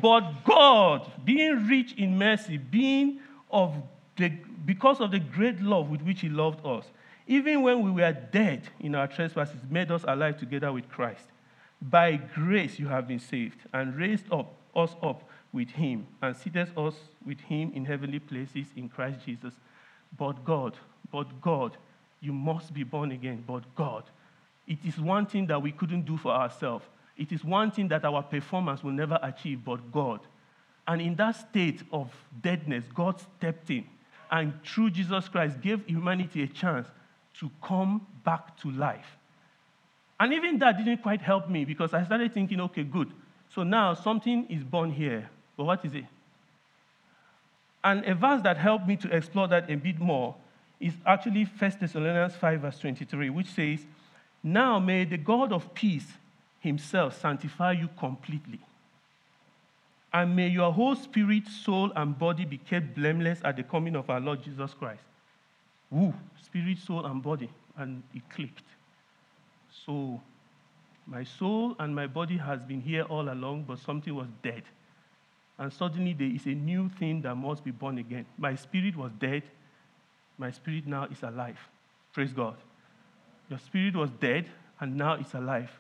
But 0.01 0.45
God, 0.45 1.11
being 1.25 1.69
rich 1.69 1.95
in 1.95 2.19
mercy, 2.19 2.57
being 2.57 3.21
of 3.51 3.75
the, 4.17 4.33
because 4.65 5.01
of 5.01 5.11
the 5.11 5.21
great 5.21 5.61
love 5.61 5.89
with 5.89 6.03
which 6.03 6.21
He 6.21 6.29
loved 6.29 6.65
us, 6.65 6.85
even 7.27 7.63
when 7.63 7.83
we 7.83 7.91
were 7.91 8.13
dead 8.13 8.69
in 8.81 8.95
our 8.95 9.07
trespasses, 9.07 9.61
made 9.71 9.91
us 9.91 10.05
alive 10.07 10.39
together 10.39 10.73
with 10.73 10.89
Christ. 10.89 11.27
By 11.81 12.17
grace 12.17 12.79
you 12.79 12.89
have 12.89 13.09
been 13.09 13.19
saved, 13.19 13.59
and 13.73 13.95
raised 13.97 14.33
up 14.33 14.55
us 14.75 14.95
up 15.03 15.23
with 15.53 15.71
Him, 15.71 16.07
and 16.21 16.37
seated 16.37 16.77
us 16.77 16.95
with 17.25 17.41
Him 17.41 17.73
in 17.75 17.85
heavenly 17.85 18.19
places 18.19 18.67
in 18.77 18.89
Christ 18.89 19.25
Jesus. 19.25 19.55
But 20.17 20.45
God, 20.45 20.77
but 21.13 21.41
God, 21.41 21.77
you 22.21 22.33
must 22.33 22.75
be 22.75 22.83
born 22.83 23.13
again, 23.13 23.45
but 23.47 23.63
God. 23.75 24.05
It 24.67 24.79
is 24.85 24.99
one 24.99 25.27
thing 25.27 25.47
that 25.47 25.61
we 25.61 25.73
couldn't 25.73 26.07
do 26.07 26.17
for 26.17 26.33
ourselves. 26.33 26.87
It 27.17 27.33
is 27.33 27.45
one 27.45 27.71
thing 27.71 27.89
that 27.89 28.05
our 28.05 28.23
performance 28.23 28.83
will 28.83 28.93
never 28.93 29.19
achieve, 29.23 29.65
but 29.65 29.93
God. 29.93 30.21
And 30.87 31.01
in 31.01 31.15
that 31.17 31.33
state 31.33 31.83
of 31.93 32.11
deadness, 32.43 32.85
God 32.95 33.21
stepped 33.21 33.71
in 33.71 33.87
and 34.31 34.53
through 34.65 34.91
Jesus 34.91 35.29
Christ 35.29 35.61
gave 35.61 35.87
humanity 35.87 36.43
a 36.43 36.49
chance 36.49 36.89
to 37.39 37.51
come 37.63 38.05
back 38.25 38.57
to 38.59 38.71
life. 38.71 39.17
And 40.19 40.33
even 40.33 40.59
that 40.59 40.77
didn't 40.77 41.03
quite 41.03 41.21
help 41.21 41.49
me 41.49 41.65
because 41.65 41.95
I 41.95 42.05
started 42.05 42.33
thinking, 42.33 42.61
okay, 42.63 42.85
good. 42.85 43.13
So 43.55 43.63
now 43.63 43.95
something 43.95 44.47
is 44.49 44.65
born 44.65 44.91
here. 44.91 45.29
But 45.57 45.65
what 45.65 45.85
is 45.85 45.95
it? 45.95 46.05
And 47.83 48.05
a 48.07 48.15
verse 48.15 48.43
that 48.43 48.57
helped 48.57 48.89
me 48.89 48.97
to 48.97 49.15
explore 49.15 49.47
that 49.49 49.71
a 49.71 49.77
bit 49.77 50.01
more 50.01 50.35
is 50.81 50.95
actually 51.07 51.45
1 51.45 51.73
Thessalonians 51.81 52.35
5, 52.35 52.61
verse 52.61 52.79
23, 52.79 53.31
which 53.31 53.49
says, 53.49 53.87
Now 54.43 54.79
may 54.79 55.05
the 55.05 55.19
God 55.19 55.53
of 55.53 55.75
peace 55.75 56.07
himself 56.65 57.21
sanctify 57.21 57.73
you 57.73 57.89
completely. 57.99 58.59
And 60.13 60.35
may 60.35 60.49
your 60.49 60.73
whole 60.73 60.97
spirit, 60.97 61.47
soul, 61.47 61.93
and 61.95 62.19
body 62.19 62.45
be 62.45 62.59
kept 62.59 62.95
blameless 62.95 63.41
at 63.45 63.57
the 63.57 63.63
coming 63.63 63.95
of 63.95 64.09
our 64.09 64.21
Lord 64.21 64.43
Jesus 64.43 64.73
Christ. 64.73 65.03
Woo, 65.91 66.15
spirit, 66.43 66.79
soul, 66.79 67.05
and 67.05 67.23
body. 67.23 67.51
And 67.77 68.03
it 68.15 68.23
clicked. 68.31 68.63
So 69.87 70.21
my 71.07 71.25
soul 71.25 71.77
and 71.79 71.95
my 71.95 72.07
body 72.07 72.39
has 72.39 72.61
been 72.61 72.81
here 72.81 73.03
all 73.03 73.29
along, 73.29 73.65
but 73.69 73.79
something 73.79 74.15
was 74.15 74.29
dead. 74.43 74.63
And 75.59 75.73
suddenly 75.73 76.15
there 76.15 76.35
is 76.35 76.47
a 76.47 76.55
new 76.55 76.89
thing 76.89 77.21
that 77.23 77.35
must 77.35 77.63
be 77.63 77.71
born 77.71 77.99
again. 77.99 78.25
My 78.39 78.55
spirit 78.55 78.97
was 78.97 79.13
dead, 79.21 79.43
my 80.39 80.51
spirit 80.51 80.87
now 80.87 81.05
is 81.05 81.23
alive. 81.23 81.59
Praise 82.13 82.33
God. 82.33 82.57
Your 83.51 83.59
spirit 83.59 83.95
was 83.95 84.11
dead 84.21 84.47
and 84.81 84.97
now 84.97 85.15
it's 85.15 85.35
alive. 85.35 85.71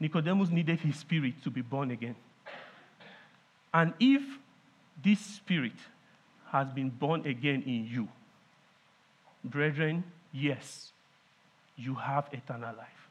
Nicodemus 0.00 0.50
needed 0.50 0.80
his 0.80 0.96
spirit 0.96 1.42
to 1.42 1.50
be 1.50 1.60
born 1.60 1.90
again. 1.90 2.16
And 3.74 3.92
if 4.00 4.22
this 5.02 5.20
spirit 5.20 5.72
has 6.50 6.68
been 6.70 6.90
born 6.90 7.26
again 7.26 7.62
in 7.66 7.86
you, 7.86 8.08
brethren, 9.44 10.04
yes, 10.32 10.92
you 11.76 11.94
have 11.94 12.28
eternal 12.32 12.74
life. 12.76 13.08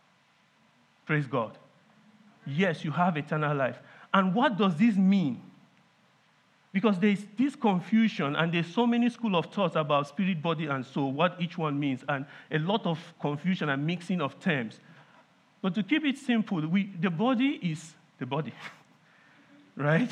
Praise 1.06 1.26
God. 1.26 1.58
Yes, 2.46 2.84
you 2.84 2.92
have 2.92 3.18
eternal 3.18 3.56
life. 3.56 3.78
And 4.14 4.34
what 4.34 4.58
does 4.58 4.76
this 4.78 4.96
mean? 4.96 5.42
Because 6.74 7.00
there's 7.00 7.26
this 7.38 7.56
confusion, 7.56 8.36
and 8.36 8.54
there's 8.54 8.68
so 8.68 8.86
many 8.86 9.10
school 9.10 9.36
of 9.36 9.48
thoughts 9.48 9.76
about 9.76 10.08
spirit, 10.08 10.42
body, 10.42 10.68
and 10.68 10.86
soul, 10.86 11.12
what 11.12 11.36
each 11.40 11.58
one 11.58 11.80
means, 11.80 12.04
and 12.08 12.26
a 12.52 12.60
lot 12.60 12.86
of 12.86 13.00
confusion 13.20 13.70
and 13.70 13.86
mixing 13.86 14.22
of 14.22 14.40
terms. 14.40 14.80
But 15.62 15.76
to 15.76 15.84
keep 15.84 16.06
it 16.06 16.18
simple, 16.18 16.66
we, 16.68 16.92
the 17.00 17.10
body 17.10 17.60
is 17.62 17.94
the 18.20 18.26
body, 18.26 18.54
right? 19.76 20.12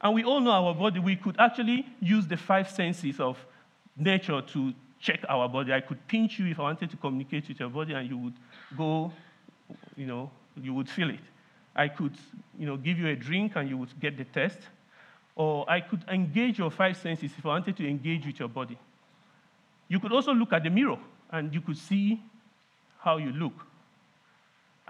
And 0.00 0.14
we 0.14 0.24
all 0.24 0.40
know 0.40 0.52
our 0.52 0.74
body. 0.74 1.00
We 1.00 1.16
could 1.16 1.36
actually 1.38 1.86
use 2.00 2.26
the 2.26 2.36
five 2.36 2.70
senses 2.70 3.20
of 3.20 3.36
nature 3.96 4.40
to 4.40 4.72
check 5.00 5.20
our 5.28 5.48
body. 5.48 5.72
I 5.72 5.80
could 5.80 6.06
pinch 6.06 6.38
you 6.38 6.46
if 6.46 6.58
I 6.58 6.62
wanted 6.62 6.90
to 6.90 6.96
communicate 6.96 7.48
with 7.48 7.60
your 7.60 7.68
body, 7.68 7.94
and 7.94 8.08
you 8.08 8.16
would 8.18 8.34
go, 8.76 9.12
you 9.96 10.06
know, 10.06 10.30
you 10.60 10.72
would 10.74 10.88
feel 10.88 11.10
it. 11.10 11.20
I 11.74 11.88
could, 11.88 12.14
you 12.58 12.66
know, 12.66 12.76
give 12.76 12.98
you 12.98 13.08
a 13.08 13.16
drink, 13.16 13.52
and 13.56 13.68
you 13.68 13.76
would 13.76 13.98
get 14.00 14.16
the 14.16 14.24
test. 14.24 14.58
Or 15.36 15.68
I 15.70 15.80
could 15.80 16.04
engage 16.08 16.58
your 16.58 16.70
five 16.70 16.96
senses 16.96 17.32
if 17.36 17.44
I 17.46 17.48
wanted 17.48 17.76
to 17.76 17.88
engage 17.88 18.26
with 18.26 18.38
your 18.38 18.48
body. 18.48 18.78
You 19.88 19.98
could 19.98 20.12
also 20.12 20.32
look 20.32 20.52
at 20.52 20.62
the 20.62 20.70
mirror 20.70 20.98
and 21.30 21.52
you 21.52 21.60
could 21.60 21.76
see 21.76 22.20
how 22.98 23.16
you 23.16 23.32
look. 23.32 23.54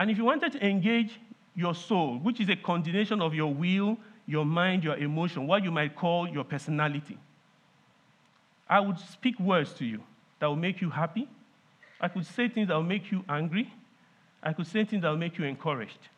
And 0.01 0.11
if 0.11 0.17
you 0.17 0.25
wanted 0.25 0.53
to 0.53 0.67
engage 0.67 1.21
your 1.55 1.75
soul, 1.75 2.19
which 2.21 2.41
is 2.41 2.49
a 2.49 2.57
combination 2.57 3.21
of 3.21 3.35
your 3.35 3.53
will, 3.53 3.99
your 4.27 4.47
mind, 4.47 4.83
your 4.83 4.97
emotion, 4.97 5.47
what 5.47 5.63
you 5.63 5.71
might 5.71 5.95
call 5.95 6.27
your 6.27 6.43
personality, 6.43 7.19
I 8.67 8.81
would 8.81 8.99
speak 8.99 9.39
words 9.39 9.75
to 9.75 9.85
you 9.85 10.01
that 10.39 10.47
will 10.47 10.57
make 10.57 10.81
you 10.81 10.89
happy. 10.89 11.29
I 12.01 12.09
could 12.09 12.25
say 12.25 12.49
things 12.49 12.69
that 12.69 12.75
will 12.75 12.83
make 12.83 13.13
you 13.13 13.23
angry. 13.29 13.71
I 14.43 14.55
could 14.55 14.67
say 14.67 14.87
things 14.87 15.03
that 15.03 15.11
will 15.11 15.19
make 15.19 15.37
you 15.37 15.45
encouraged. 15.45 16.09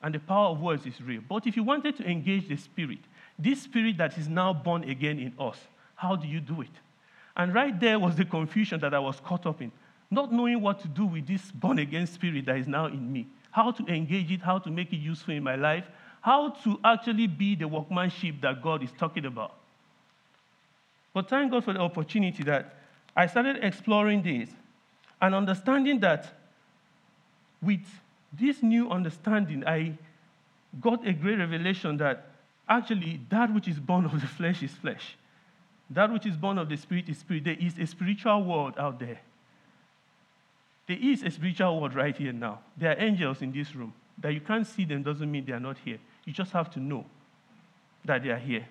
And 0.00 0.14
the 0.14 0.20
power 0.20 0.50
of 0.50 0.60
words 0.60 0.86
is 0.86 1.02
real. 1.02 1.22
But 1.28 1.48
if 1.48 1.56
you 1.56 1.64
wanted 1.64 1.96
to 1.96 2.08
engage 2.08 2.46
the 2.46 2.56
spirit, 2.56 3.00
this 3.36 3.62
spirit 3.62 3.98
that 3.98 4.16
is 4.18 4.28
now 4.28 4.52
born 4.52 4.84
again 4.84 5.18
in 5.18 5.32
us, 5.36 5.58
how 5.96 6.14
do 6.14 6.28
you 6.28 6.38
do 6.38 6.60
it? 6.60 6.68
And 7.36 7.52
right 7.52 7.78
there 7.80 7.98
was 7.98 8.14
the 8.14 8.24
confusion 8.24 8.78
that 8.80 8.94
I 8.94 9.00
was 9.00 9.18
caught 9.18 9.46
up 9.46 9.60
in, 9.60 9.72
not 10.10 10.32
knowing 10.32 10.60
what 10.60 10.80
to 10.80 10.88
do 10.88 11.06
with 11.06 11.26
this 11.26 11.50
born 11.50 11.78
again 11.78 12.06
spirit 12.06 12.46
that 12.46 12.56
is 12.56 12.66
now 12.66 12.86
in 12.86 13.12
me, 13.12 13.26
how 13.50 13.70
to 13.70 13.84
engage 13.86 14.30
it, 14.30 14.40
how 14.40 14.58
to 14.58 14.70
make 14.70 14.92
it 14.92 14.96
useful 14.96 15.34
in 15.34 15.42
my 15.42 15.56
life, 15.56 15.84
how 16.20 16.50
to 16.50 16.78
actually 16.84 17.26
be 17.26 17.54
the 17.54 17.68
workmanship 17.68 18.40
that 18.40 18.62
God 18.62 18.82
is 18.82 18.90
talking 18.98 19.26
about. 19.26 19.54
But 21.12 21.28
thank 21.28 21.52
God 21.52 21.64
for 21.64 21.72
the 21.72 21.80
opportunity 21.80 22.42
that 22.44 22.74
I 23.16 23.26
started 23.26 23.62
exploring 23.62 24.22
this 24.22 24.48
and 25.20 25.34
understanding 25.34 26.00
that 26.00 26.32
with 27.62 27.80
this 28.32 28.62
new 28.62 28.90
understanding, 28.90 29.64
I 29.66 29.96
got 30.80 31.06
a 31.06 31.12
great 31.12 31.38
revelation 31.38 31.96
that 31.98 32.26
actually, 32.68 33.20
that 33.28 33.52
which 33.54 33.68
is 33.68 33.78
born 33.78 34.04
of 34.04 34.20
the 34.20 34.26
flesh 34.26 34.62
is 34.62 34.72
flesh. 34.72 35.16
That 35.90 36.12
which 36.12 36.26
is 36.26 36.36
born 36.36 36.58
of 36.58 36.68
the 36.68 36.76
spirit 36.76 37.08
is 37.08 37.18
spirit. 37.18 37.44
There 37.44 37.56
is 37.60 37.78
a 37.78 37.86
spiritual 37.86 38.42
world 38.42 38.74
out 38.78 38.98
there. 38.98 39.20
There 40.86 40.98
is 41.00 41.22
a 41.22 41.30
spiritual 41.30 41.80
world 41.80 41.94
right 41.94 42.16
here 42.16 42.32
now. 42.32 42.60
There 42.76 42.90
are 42.90 43.00
angels 43.00 43.42
in 43.42 43.52
this 43.52 43.74
room. 43.74 43.92
That 44.18 44.32
you 44.32 44.40
can't 44.40 44.66
see 44.66 44.84
them 44.84 45.02
doesn't 45.02 45.30
mean 45.30 45.44
they 45.44 45.52
are 45.52 45.60
not 45.60 45.78
here. 45.78 45.98
You 46.24 46.32
just 46.32 46.52
have 46.52 46.70
to 46.72 46.80
know 46.80 47.04
that 48.04 48.22
they 48.22 48.30
are 48.30 48.38
here. 48.38 48.66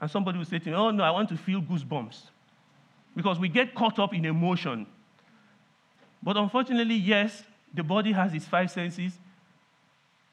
And 0.00 0.10
somebody 0.10 0.38
will 0.38 0.44
say 0.44 0.58
to 0.58 0.68
me, 0.68 0.74
Oh, 0.74 0.90
no, 0.90 1.04
I 1.04 1.10
want 1.10 1.28
to 1.28 1.36
feel 1.36 1.62
goosebumps. 1.62 2.22
Because 3.14 3.38
we 3.38 3.48
get 3.48 3.74
caught 3.74 3.98
up 3.98 4.12
in 4.12 4.24
emotion. 4.24 4.86
But 6.22 6.36
unfortunately, 6.36 6.94
yes, 6.94 7.44
the 7.72 7.82
body 7.82 8.12
has 8.12 8.34
its 8.34 8.44
five 8.44 8.70
senses. 8.70 9.18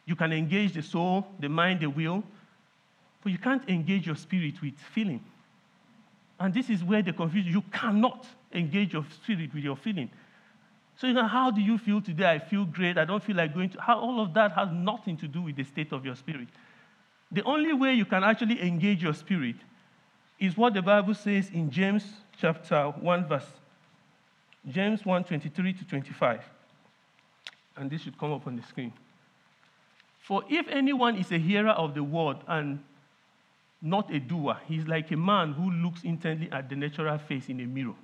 You 0.06 0.16
can 0.16 0.34
engage 0.34 0.74
the 0.74 0.82
soul, 0.82 1.28
the 1.40 1.50
mind, 1.50 1.82
the 1.82 1.88
will, 1.88 2.24
but 3.24 3.32
you 3.32 3.38
can't 3.38 3.68
engage 3.70 4.08
your 4.08 4.16
spirit 4.16 4.62
with 4.62 4.74
feeling. 4.94 5.24
And 6.40 6.54
this 6.54 6.70
is 6.70 6.84
where 6.84 7.02
the 7.02 7.14
confusion, 7.14 7.52
you 7.52 7.62
cannot 7.72 8.26
engage 8.54 8.94
your 8.94 9.06
spirit 9.24 9.54
with 9.54 9.64
your 9.64 9.76
feeling. 9.76 10.10
So, 11.00 11.08
you 11.08 11.14
know, 11.14 11.28
how 11.28 11.50
do 11.50 11.62
you 11.62 11.78
feel 11.78 12.02
today? 12.02 12.30
I 12.30 12.40
feel 12.40 12.66
great. 12.66 12.98
I 12.98 13.06
don't 13.06 13.24
feel 13.24 13.38
like 13.38 13.54
going 13.54 13.70
to. 13.70 13.82
How, 13.82 14.00
all 14.00 14.20
of 14.20 14.34
that 14.34 14.52
has 14.52 14.70
nothing 14.70 15.16
to 15.18 15.30
do 15.30 15.42
with 15.42 15.56
the 15.56 15.64
state 15.64 15.94
of 15.94 16.04
your 16.04 16.16
spirit. 16.16 16.50
The 17.32 17.42
only 17.44 17.72
way 17.72 17.94
you 17.94 18.04
can 18.04 18.22
actually 18.22 18.62
engage 18.62 19.02
your 19.02 19.14
spirit 19.14 19.56
is 20.40 20.58
what 20.58 20.74
the 20.74 20.82
Bible 20.82 21.14
says 21.14 21.52
in 21.54 21.72
James 21.72 22.04
chapter 22.38 22.90
1, 23.00 23.28
verse 23.28 23.46
James 24.68 25.06
1 25.06 25.24
23 25.24 25.74
to 25.74 25.86
25. 25.86 26.44
And 27.78 27.90
this 27.90 28.02
should 28.02 28.18
come 28.18 28.34
up 28.34 28.46
on 28.46 28.58
the 28.58 28.64
screen. 28.64 28.92
For 30.20 30.44
if 30.50 30.68
anyone 30.68 31.16
is 31.16 31.32
a 31.32 31.38
hearer 31.38 31.70
of 31.70 31.94
the 31.94 32.04
word 32.04 32.38
and 32.46 32.84
not 33.82 34.14
a 34.14 34.20
doer, 34.20 34.58
he's 34.68 34.86
like 34.86 35.12
a 35.12 35.18
man 35.18 35.54
who 35.54 35.72
looks 35.72 36.04
intently 36.04 36.52
at 36.52 36.68
the 36.68 36.76
natural 36.76 37.18
face 37.20 37.48
in 37.48 37.62
a 37.62 37.66
mirror. 37.66 37.96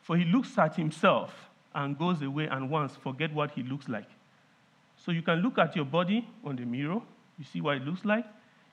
For 0.00 0.16
he 0.16 0.24
looks 0.24 0.58
at 0.58 0.74
himself 0.74 1.32
and 1.74 1.98
goes 1.98 2.22
away 2.22 2.46
and 2.46 2.68
once 2.70 2.96
forget 2.96 3.32
what 3.32 3.50
he 3.52 3.62
looks 3.62 3.88
like. 3.88 4.08
So 4.96 5.12
you 5.12 5.22
can 5.22 5.38
look 5.38 5.58
at 5.58 5.74
your 5.74 5.84
body 5.84 6.28
on 6.44 6.56
the 6.56 6.64
mirror, 6.64 7.00
you 7.38 7.44
see 7.44 7.60
what 7.60 7.76
it 7.76 7.84
looks 7.84 8.04
like. 8.04 8.24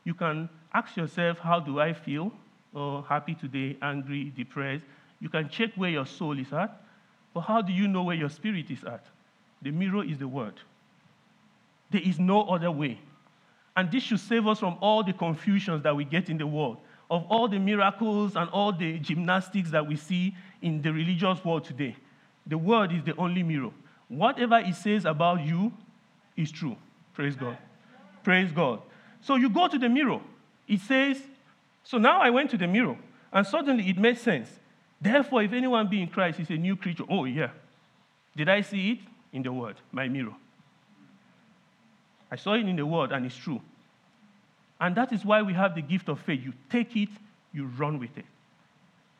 You 0.03 0.13
can 0.13 0.49
ask 0.73 0.95
yourself, 0.95 1.39
how 1.39 1.59
do 1.59 1.79
I 1.79 1.93
feel? 1.93 2.31
Or 2.73 3.03
happy 3.03 3.35
today, 3.35 3.77
angry, 3.81 4.31
depressed. 4.35 4.83
You 5.19 5.29
can 5.29 5.49
check 5.49 5.71
where 5.75 5.89
your 5.89 6.05
soul 6.05 6.37
is 6.37 6.53
at. 6.53 6.81
But 7.33 7.41
how 7.41 7.61
do 7.61 7.73
you 7.73 7.87
know 7.87 8.03
where 8.03 8.15
your 8.15 8.29
spirit 8.29 8.69
is 8.69 8.83
at? 8.83 9.05
The 9.61 9.71
mirror 9.71 10.03
is 10.03 10.17
the 10.17 10.27
word. 10.27 10.59
There 11.91 12.01
is 12.01 12.19
no 12.19 12.43
other 12.43 12.71
way. 12.71 12.99
And 13.75 13.91
this 13.91 14.03
should 14.03 14.19
save 14.19 14.47
us 14.47 14.59
from 14.59 14.77
all 14.81 15.03
the 15.03 15.13
confusions 15.13 15.83
that 15.83 15.95
we 15.95 16.05
get 16.05 16.29
in 16.29 16.37
the 16.37 16.47
world, 16.47 16.77
of 17.09 17.25
all 17.29 17.47
the 17.47 17.59
miracles 17.59 18.35
and 18.35 18.49
all 18.51 18.71
the 18.71 18.99
gymnastics 18.99 19.71
that 19.71 19.85
we 19.85 19.95
see 19.95 20.35
in 20.61 20.81
the 20.81 20.91
religious 20.91 21.43
world 21.43 21.65
today. 21.65 21.95
The 22.49 22.57
word 22.57 22.91
is 22.91 23.03
the 23.03 23.15
only 23.15 23.43
mirror. 23.43 23.71
Whatever 24.09 24.57
it 24.57 24.75
says 24.75 25.05
about 25.05 25.45
you 25.45 25.71
is 26.35 26.51
true. 26.51 26.75
Praise 27.13 27.35
God. 27.35 27.57
Praise 28.23 28.51
God. 28.51 28.81
So 29.21 29.35
you 29.35 29.49
go 29.49 29.67
to 29.67 29.77
the 29.77 29.87
mirror. 29.87 30.19
It 30.67 30.81
says, 30.81 31.21
so 31.83 31.97
now 31.97 32.19
I 32.19 32.29
went 32.29 32.49
to 32.51 32.57
the 32.57 32.67
mirror, 32.67 32.97
and 33.31 33.45
suddenly 33.45 33.87
it 33.89 33.97
made 33.97 34.17
sense. 34.17 34.49
Therefore, 34.99 35.43
if 35.43 35.53
anyone 35.53 35.87
be 35.87 36.01
in 36.01 36.07
Christ, 36.07 36.39
he's 36.39 36.49
a 36.49 36.57
new 36.57 36.75
creature. 36.75 37.05
Oh, 37.09 37.25
yeah. 37.25 37.51
Did 38.35 38.49
I 38.49 38.61
see 38.61 38.91
it? 38.91 38.99
In 39.31 39.43
the 39.43 39.53
Word, 39.53 39.75
my 39.91 40.07
mirror. 40.07 40.33
I 42.31 42.35
saw 42.35 42.53
it 42.53 42.67
in 42.67 42.75
the 42.75 42.85
Word, 42.85 43.11
and 43.11 43.25
it's 43.25 43.37
true. 43.37 43.61
And 44.79 44.95
that 44.95 45.11
is 45.13 45.23
why 45.23 45.41
we 45.41 45.53
have 45.53 45.75
the 45.75 45.81
gift 45.81 46.09
of 46.09 46.19
faith. 46.19 46.41
You 46.43 46.53
take 46.69 46.95
it, 46.95 47.09
you 47.53 47.65
run 47.65 47.99
with 47.99 48.17
it. 48.17 48.25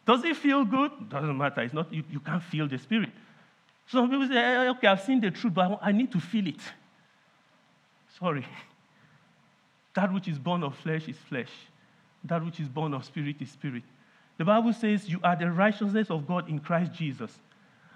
Does 0.10 0.24
it 0.24 0.38
feel 0.38 0.66
good? 0.66 0.90
Doesn't 1.08 1.38
matter. 1.38 1.62
It's 1.62 1.72
not, 1.72 1.94
you, 1.94 2.04
you 2.10 2.20
can't 2.20 2.42
feel 2.42 2.68
the 2.68 2.80
Spirit. 2.80 3.12
Some 3.86 4.10
people 4.10 4.28
say, 4.28 4.38
eh, 4.38 4.70
okay, 4.70 4.88
I've 4.88 5.02
seen 5.02 5.22
the 5.22 5.30
truth, 5.30 5.54
but 5.54 5.78
I 5.84 5.92
need 5.92 6.12
to 6.14 6.20
feel 6.20 6.48
it. 6.48 6.62
Sorry. 8.20 8.44
That 9.94 10.12
which 10.12 10.28
is 10.28 10.40
born 10.40 10.64
of 10.64 10.76
flesh 10.78 11.08
is 11.08 11.18
flesh. 11.18 11.52
That 12.24 12.44
which 12.44 12.60
is 12.60 12.68
born 12.68 12.94
of 12.96 13.06
spirit 13.06 13.36
is 13.40 13.52
spirit. 13.52 13.84
The 14.38 14.46
Bible 14.46 14.74
says 14.74 15.08
you 15.08 15.20
are 15.24 15.36
the 15.36 15.52
righteousness 15.52 16.10
of 16.10 16.26
God 16.28 16.50
in 16.50 16.60
Christ 16.60 16.94
Jesus. 16.94 17.32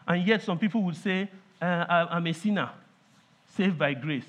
And 0.07 0.27
yet, 0.27 0.43
some 0.43 0.59
people 0.59 0.83
would 0.83 0.97
say, 0.97 1.29
uh, 1.61 2.05
I'm 2.09 2.27
a 2.27 2.33
sinner, 2.33 2.69
saved 3.55 3.79
by 3.79 3.93
grace. 3.93 4.25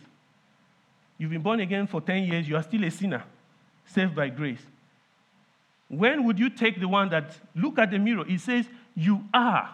You've 1.19 1.31
been 1.31 1.43
born 1.43 1.61
again 1.61 1.87
for 1.87 2.01
10 2.01 2.25
years, 2.25 2.49
you 2.49 2.57
are 2.57 2.63
still 2.63 2.85
a 2.85 2.91
sinner, 2.91 3.25
saved 3.87 4.15
by 4.15 4.29
grace. 4.31 4.65
When 5.99 6.25
would 6.25 6.39
you 6.39 6.51
take 6.51 6.81
the 6.81 6.89
one 6.89 7.09
that, 7.11 7.37
look 7.55 7.79
at 7.79 7.91
the 7.91 7.99
mirror, 7.99 8.25
it 8.29 8.41
says, 8.41 8.67
You 8.95 9.25
are 9.33 9.69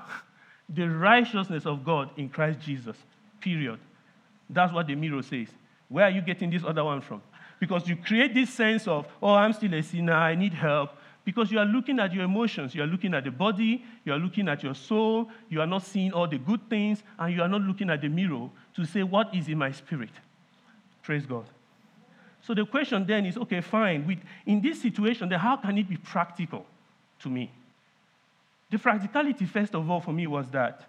the 0.68 0.88
righteousness 0.88 1.66
of 1.66 1.84
God 1.84 2.10
in 2.16 2.28
Christ 2.28 2.60
Jesus, 2.60 2.96
period. 3.40 3.78
That's 4.48 4.72
what 4.72 4.86
the 4.86 4.94
mirror 4.94 5.22
says. 5.22 5.48
Where 5.88 6.04
are 6.04 6.10
you 6.10 6.20
getting 6.20 6.50
this 6.50 6.64
other 6.64 6.84
one 6.84 7.00
from? 7.00 7.22
Because 7.58 7.88
you 7.88 7.96
create 7.96 8.34
this 8.34 8.50
sense 8.50 8.88
of, 8.88 9.06
oh, 9.22 9.34
I'm 9.34 9.52
still 9.52 9.74
a 9.74 9.82
sinner, 9.82 10.14
I 10.14 10.34
need 10.34 10.54
help. 10.54 10.90
Because 11.24 11.52
you 11.52 11.58
are 11.58 11.66
looking 11.66 12.00
at 12.00 12.12
your 12.14 12.24
emotions, 12.24 12.74
you 12.74 12.82
are 12.82 12.86
looking 12.86 13.12
at 13.12 13.24
the 13.24 13.30
body, 13.30 13.84
you 14.04 14.12
are 14.12 14.18
looking 14.18 14.48
at 14.48 14.62
your 14.62 14.74
soul, 14.74 15.28
you 15.48 15.60
are 15.60 15.66
not 15.66 15.82
seeing 15.82 16.12
all 16.12 16.26
the 16.26 16.38
good 16.38 16.60
things, 16.70 17.02
and 17.18 17.34
you 17.34 17.42
are 17.42 17.48
not 17.48 17.60
looking 17.60 17.90
at 17.90 18.00
the 18.00 18.08
mirror 18.08 18.48
to 18.74 18.84
say, 18.84 19.02
What 19.02 19.34
is 19.34 19.48
in 19.48 19.58
my 19.58 19.70
spirit? 19.70 20.10
Praise 21.02 21.26
God. 21.26 21.44
So 22.42 22.54
the 22.54 22.64
question 22.64 23.06
then 23.06 23.26
is 23.26 23.36
okay, 23.36 23.60
fine. 23.60 24.20
In 24.46 24.60
this 24.60 24.80
situation, 24.80 25.28
then 25.28 25.38
how 25.38 25.56
can 25.56 25.76
it 25.78 25.88
be 25.88 25.96
practical 25.96 26.64
to 27.20 27.28
me? 27.28 27.50
The 28.70 28.78
practicality, 28.78 29.46
first 29.46 29.74
of 29.74 29.90
all, 29.90 30.00
for 30.00 30.12
me 30.12 30.26
was 30.26 30.48
that 30.50 30.82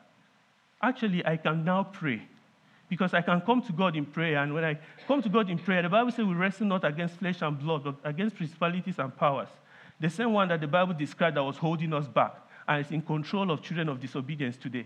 actually 0.81 1.25
I 1.25 1.37
can 1.37 1.63
now 1.65 1.83
pray 1.83 2.21
because 2.89 3.13
I 3.13 3.21
can 3.21 3.41
come 3.41 3.61
to 3.63 3.73
God 3.73 3.95
in 3.95 4.05
prayer. 4.05 4.37
And 4.43 4.53
when 4.53 4.63
I 4.63 4.77
come 5.07 5.21
to 5.21 5.29
God 5.29 5.49
in 5.49 5.57
prayer, 5.57 5.81
the 5.81 5.89
Bible 5.89 6.11
says 6.11 6.25
we 6.25 6.33
wrestle 6.33 6.67
not 6.67 6.83
against 6.83 7.15
flesh 7.15 7.41
and 7.41 7.57
blood, 7.57 7.83
but 7.83 7.95
against 8.03 8.35
principalities 8.35 8.99
and 8.99 9.15
powers. 9.15 9.49
The 9.99 10.09
same 10.09 10.33
one 10.33 10.47
that 10.49 10.61
the 10.61 10.67
Bible 10.67 10.93
described 10.93 11.37
that 11.37 11.43
was 11.43 11.57
holding 11.57 11.93
us 11.93 12.07
back 12.07 12.35
and 12.67 12.85
is 12.85 12.91
in 12.91 13.01
control 13.01 13.49
of 13.51 13.61
children 13.61 13.89
of 13.89 13.99
disobedience 13.99 14.57
today. 14.57 14.85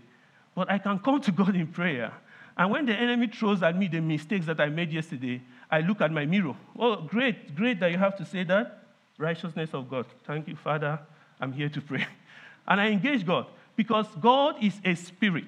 But 0.54 0.70
I 0.70 0.78
can 0.78 0.98
come 0.98 1.20
to 1.20 1.32
God 1.32 1.54
in 1.56 1.66
prayer. 1.66 2.12
And 2.56 2.70
when 2.70 2.86
the 2.86 2.94
enemy 2.94 3.26
throws 3.26 3.62
at 3.62 3.76
me 3.76 3.88
the 3.88 4.00
mistakes 4.00 4.46
that 4.46 4.60
I 4.60 4.68
made 4.68 4.92
yesterday, 4.92 5.42
I 5.70 5.80
look 5.80 6.00
at 6.00 6.12
my 6.12 6.26
mirror. 6.26 6.54
Oh, 6.78 6.96
great, 6.96 7.54
great 7.54 7.80
that 7.80 7.90
you 7.90 7.98
have 7.98 8.16
to 8.18 8.24
say 8.24 8.44
that. 8.44 8.82
Righteousness 9.18 9.70
of 9.72 9.90
God. 9.90 10.06
Thank 10.26 10.48
you, 10.48 10.56
Father. 10.56 10.98
I'm 11.40 11.52
here 11.52 11.68
to 11.68 11.80
pray. 11.80 12.06
And 12.68 12.80
I 12.80 12.88
engage 12.88 13.24
God 13.24 13.46
because 13.76 14.06
God 14.20 14.56
is 14.60 14.74
a 14.84 14.96
spirit. 14.96 15.46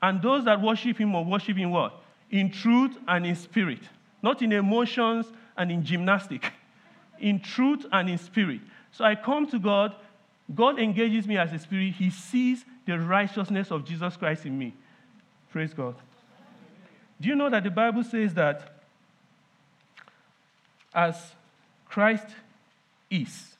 And 0.00 0.22
those 0.22 0.44
that 0.44 0.60
worship 0.60 0.98
him 0.98 1.14
will 1.14 1.24
worship 1.24 1.58
in 1.58 1.70
what? 1.72 2.00
In 2.30 2.50
truth 2.50 2.96
and 3.08 3.26
in 3.26 3.34
spirit. 3.34 3.80
Not 4.22 4.40
in 4.40 4.52
emotions 4.52 5.26
and 5.56 5.72
in 5.72 5.84
gymnastic. 5.84 6.52
In 7.18 7.40
truth 7.40 7.86
and 7.90 8.08
in 8.08 8.18
spirit. 8.18 8.60
So 8.92 9.04
I 9.04 9.16
come 9.16 9.48
to 9.48 9.58
God. 9.58 9.96
God 10.54 10.78
engages 10.78 11.26
me 11.26 11.36
as 11.38 11.52
a 11.52 11.58
spirit. 11.58 11.94
He 11.94 12.10
sees 12.10 12.64
the 12.86 12.98
righteousness 12.98 13.72
of 13.72 13.84
Jesus 13.84 14.16
Christ 14.16 14.46
in 14.46 14.56
me. 14.58 14.74
Praise 15.50 15.74
God. 15.74 15.94
Do 17.20 17.28
you 17.28 17.34
know 17.34 17.50
that 17.50 17.62
the 17.62 17.70
Bible 17.70 18.02
says 18.02 18.34
that 18.34 18.71
as 20.94 21.16
Christ 21.88 22.26
is, 23.10 23.54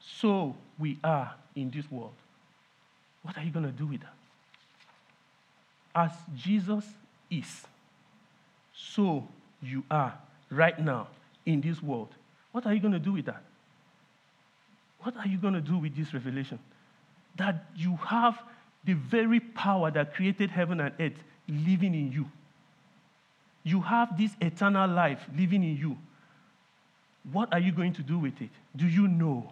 so 0.00 0.54
we 0.78 0.98
are 1.02 1.34
in 1.54 1.70
this 1.70 1.90
world? 1.90 2.14
What 3.22 3.36
are 3.38 3.44
you 3.44 3.50
going 3.50 3.66
to 3.66 3.72
do 3.72 3.86
with 3.86 4.00
that? 4.00 4.14
as 5.94 6.10
Jesus 6.36 6.84
is, 7.30 7.62
so 8.74 9.26
you 9.62 9.84
are 9.90 10.14
right 10.50 10.78
now 10.78 11.08
in 11.46 11.60
this 11.60 11.82
world. 11.82 12.08
What 12.52 12.66
are 12.66 12.74
you 12.74 12.80
going 12.80 12.92
to 12.92 12.98
do 12.98 13.12
with 13.12 13.26
that? 13.26 13.42
What 15.00 15.16
are 15.16 15.26
you 15.26 15.38
going 15.38 15.54
to 15.54 15.60
do 15.60 15.78
with 15.78 15.96
this 15.96 16.12
revelation? 16.14 16.58
That 17.36 17.66
you 17.76 17.98
have 18.06 18.40
the 18.84 18.94
very 18.94 19.40
power 19.40 19.90
that 19.90 20.14
created 20.14 20.50
heaven 20.50 20.80
and 20.80 20.94
earth 21.00 21.22
living 21.48 21.94
in 21.94 22.12
you. 22.12 22.30
You 23.64 23.80
have 23.80 24.16
this 24.18 24.32
eternal 24.40 24.90
life 24.90 25.24
living 25.36 25.62
in 25.62 25.76
you. 25.76 25.96
What 27.32 27.52
are 27.52 27.60
you 27.60 27.72
going 27.72 27.92
to 27.94 28.02
do 28.02 28.18
with 28.18 28.40
it? 28.40 28.50
Do 28.74 28.86
you 28.86 29.06
know 29.06 29.50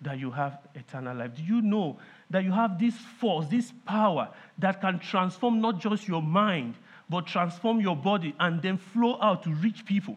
that 0.00 0.18
you 0.18 0.30
have 0.30 0.58
eternal 0.74 1.16
life? 1.16 1.34
Do 1.36 1.42
you 1.42 1.60
know 1.60 1.98
that 2.30 2.44
you 2.44 2.52
have 2.52 2.78
this 2.78 2.94
force, 3.20 3.46
this 3.46 3.72
power 3.86 4.28
that 4.58 4.80
can 4.80 4.98
transform 4.98 5.60
not 5.60 5.80
just 5.80 6.08
your 6.08 6.22
mind, 6.22 6.74
but 7.08 7.26
transform 7.26 7.80
your 7.80 7.96
body 7.96 8.34
and 8.40 8.62
then 8.62 8.78
flow 8.78 9.18
out 9.20 9.42
to 9.42 9.50
reach 9.50 9.84
people? 9.84 10.16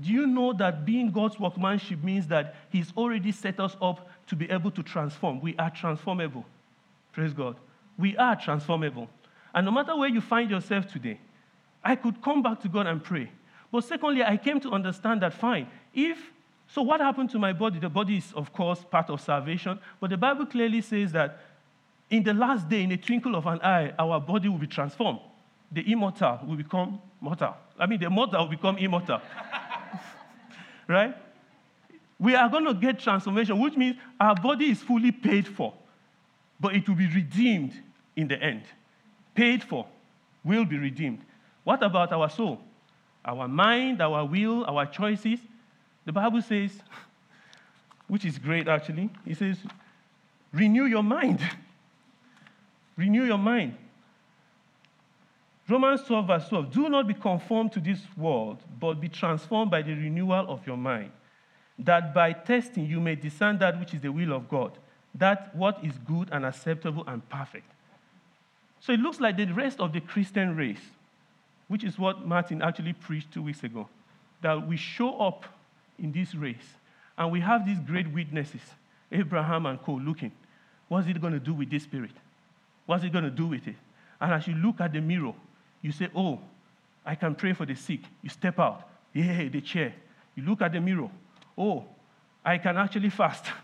Do 0.00 0.12
you 0.12 0.26
know 0.26 0.52
that 0.54 0.84
being 0.84 1.10
God's 1.10 1.38
workmanship 1.38 2.02
means 2.02 2.26
that 2.28 2.54
He's 2.70 2.92
already 2.96 3.32
set 3.32 3.58
us 3.60 3.76
up 3.80 4.08
to 4.26 4.36
be 4.36 4.50
able 4.50 4.70
to 4.72 4.82
transform? 4.82 5.40
We 5.40 5.56
are 5.56 5.70
transformable. 5.70 6.44
Praise 7.12 7.32
God. 7.32 7.56
We 7.96 8.16
are 8.16 8.36
transformable. 8.36 9.08
And 9.54 9.64
no 9.64 9.70
matter 9.70 9.96
where 9.96 10.08
you 10.08 10.20
find 10.20 10.50
yourself 10.50 10.86
today, 10.92 11.18
I 11.86 11.94
could 11.94 12.20
come 12.20 12.42
back 12.42 12.60
to 12.62 12.68
God 12.68 12.88
and 12.88 13.02
pray. 13.02 13.30
But 13.70 13.84
secondly, 13.84 14.22
I 14.24 14.36
came 14.36 14.58
to 14.60 14.72
understand 14.72 15.22
that 15.22 15.34
fine, 15.34 15.68
if 15.94 16.18
so, 16.68 16.82
what 16.82 17.00
happened 17.00 17.30
to 17.30 17.38
my 17.38 17.52
body? 17.52 17.78
The 17.78 17.88
body 17.88 18.16
is, 18.16 18.32
of 18.34 18.52
course, 18.52 18.84
part 18.90 19.08
of 19.08 19.20
salvation, 19.20 19.78
but 20.00 20.10
the 20.10 20.16
Bible 20.16 20.46
clearly 20.46 20.80
says 20.80 21.12
that 21.12 21.38
in 22.10 22.24
the 22.24 22.34
last 22.34 22.68
day, 22.68 22.82
in 22.82 22.90
a 22.90 22.96
twinkle 22.96 23.36
of 23.36 23.46
an 23.46 23.60
eye, 23.60 23.92
our 24.00 24.20
body 24.20 24.48
will 24.48 24.58
be 24.58 24.66
transformed. 24.66 25.20
The 25.70 25.92
immortal 25.92 26.40
will 26.44 26.56
become 26.56 27.00
mortal. 27.20 27.54
I 27.78 27.86
mean, 27.86 28.00
the 28.00 28.10
mortal 28.10 28.40
will 28.40 28.50
become 28.50 28.78
immortal. 28.78 29.20
right? 30.88 31.16
We 32.18 32.34
are 32.34 32.48
going 32.48 32.64
to 32.64 32.74
get 32.74 32.98
transformation, 32.98 33.60
which 33.60 33.76
means 33.76 33.96
our 34.18 34.34
body 34.34 34.70
is 34.70 34.82
fully 34.82 35.12
paid 35.12 35.46
for, 35.46 35.72
but 36.58 36.74
it 36.74 36.88
will 36.88 36.96
be 36.96 37.06
redeemed 37.06 37.80
in 38.16 38.26
the 38.26 38.42
end. 38.42 38.62
Paid 39.36 39.62
for, 39.62 39.86
will 40.44 40.64
be 40.64 40.78
redeemed. 40.78 41.20
What 41.66 41.82
about 41.82 42.12
our 42.12 42.30
soul? 42.30 42.60
Our 43.24 43.48
mind, 43.48 44.00
our 44.00 44.24
will, 44.24 44.64
our 44.66 44.86
choices? 44.86 45.40
The 46.04 46.12
Bible 46.12 46.40
says, 46.40 46.70
which 48.06 48.24
is 48.24 48.38
great 48.38 48.68
actually, 48.68 49.10
it 49.26 49.36
says, 49.36 49.58
renew 50.52 50.84
your 50.84 51.02
mind. 51.02 51.40
renew 52.96 53.24
your 53.24 53.38
mind. 53.38 53.76
Romans 55.68 56.02
12, 56.04 56.26
verse 56.28 56.48
12. 56.50 56.70
Do 56.70 56.88
not 56.88 57.08
be 57.08 57.14
conformed 57.14 57.72
to 57.72 57.80
this 57.80 57.98
world, 58.16 58.58
but 58.78 59.00
be 59.00 59.08
transformed 59.08 59.72
by 59.72 59.82
the 59.82 59.94
renewal 59.94 60.48
of 60.48 60.64
your 60.68 60.76
mind, 60.76 61.10
that 61.80 62.14
by 62.14 62.32
testing 62.32 62.86
you 62.86 63.00
may 63.00 63.16
discern 63.16 63.58
that 63.58 63.80
which 63.80 63.92
is 63.92 64.00
the 64.02 64.12
will 64.12 64.32
of 64.32 64.48
God, 64.48 64.78
that 65.16 65.52
what 65.52 65.84
is 65.84 65.98
good 66.06 66.28
and 66.30 66.46
acceptable 66.46 67.02
and 67.08 67.28
perfect. 67.28 67.68
So 68.78 68.92
it 68.92 69.00
looks 69.00 69.18
like 69.18 69.36
the 69.36 69.46
rest 69.46 69.80
of 69.80 69.92
the 69.92 70.00
Christian 70.00 70.54
race, 70.54 70.92
which 71.68 71.84
is 71.84 71.98
what 71.98 72.26
Martin 72.26 72.62
actually 72.62 72.92
preached 72.92 73.32
two 73.32 73.42
weeks 73.42 73.62
ago, 73.62 73.88
that 74.42 74.66
we 74.66 74.76
show 74.76 75.18
up 75.18 75.44
in 75.98 76.12
this 76.12 76.34
race 76.34 76.74
and 77.18 77.30
we 77.30 77.40
have 77.40 77.66
these 77.66 77.78
great 77.80 78.10
witnesses, 78.12 78.60
Abraham 79.10 79.66
and 79.66 79.82
co, 79.82 79.94
looking. 79.94 80.32
What's 80.88 81.08
it 81.08 81.20
going 81.20 81.32
to 81.32 81.40
do 81.40 81.54
with 81.54 81.70
this 81.70 81.82
spirit? 81.82 82.12
What's 82.84 83.04
it 83.04 83.12
going 83.12 83.24
to 83.24 83.30
do 83.30 83.46
with 83.46 83.66
it? 83.66 83.74
And 84.20 84.32
as 84.32 84.46
you 84.46 84.54
look 84.54 84.80
at 84.80 84.92
the 84.92 85.00
mirror, 85.00 85.34
you 85.82 85.92
say, 85.92 86.08
Oh, 86.14 86.40
I 87.04 87.14
can 87.14 87.34
pray 87.34 87.52
for 87.52 87.66
the 87.66 87.74
sick. 87.74 88.00
You 88.22 88.30
step 88.30 88.58
out. 88.58 88.88
Yeah, 89.12 89.48
the 89.48 89.60
chair. 89.60 89.94
You 90.34 90.44
look 90.44 90.62
at 90.62 90.72
the 90.72 90.80
mirror. 90.80 91.10
Oh, 91.56 91.84
I 92.44 92.58
can 92.58 92.76
actually 92.76 93.10
fast. 93.10 93.46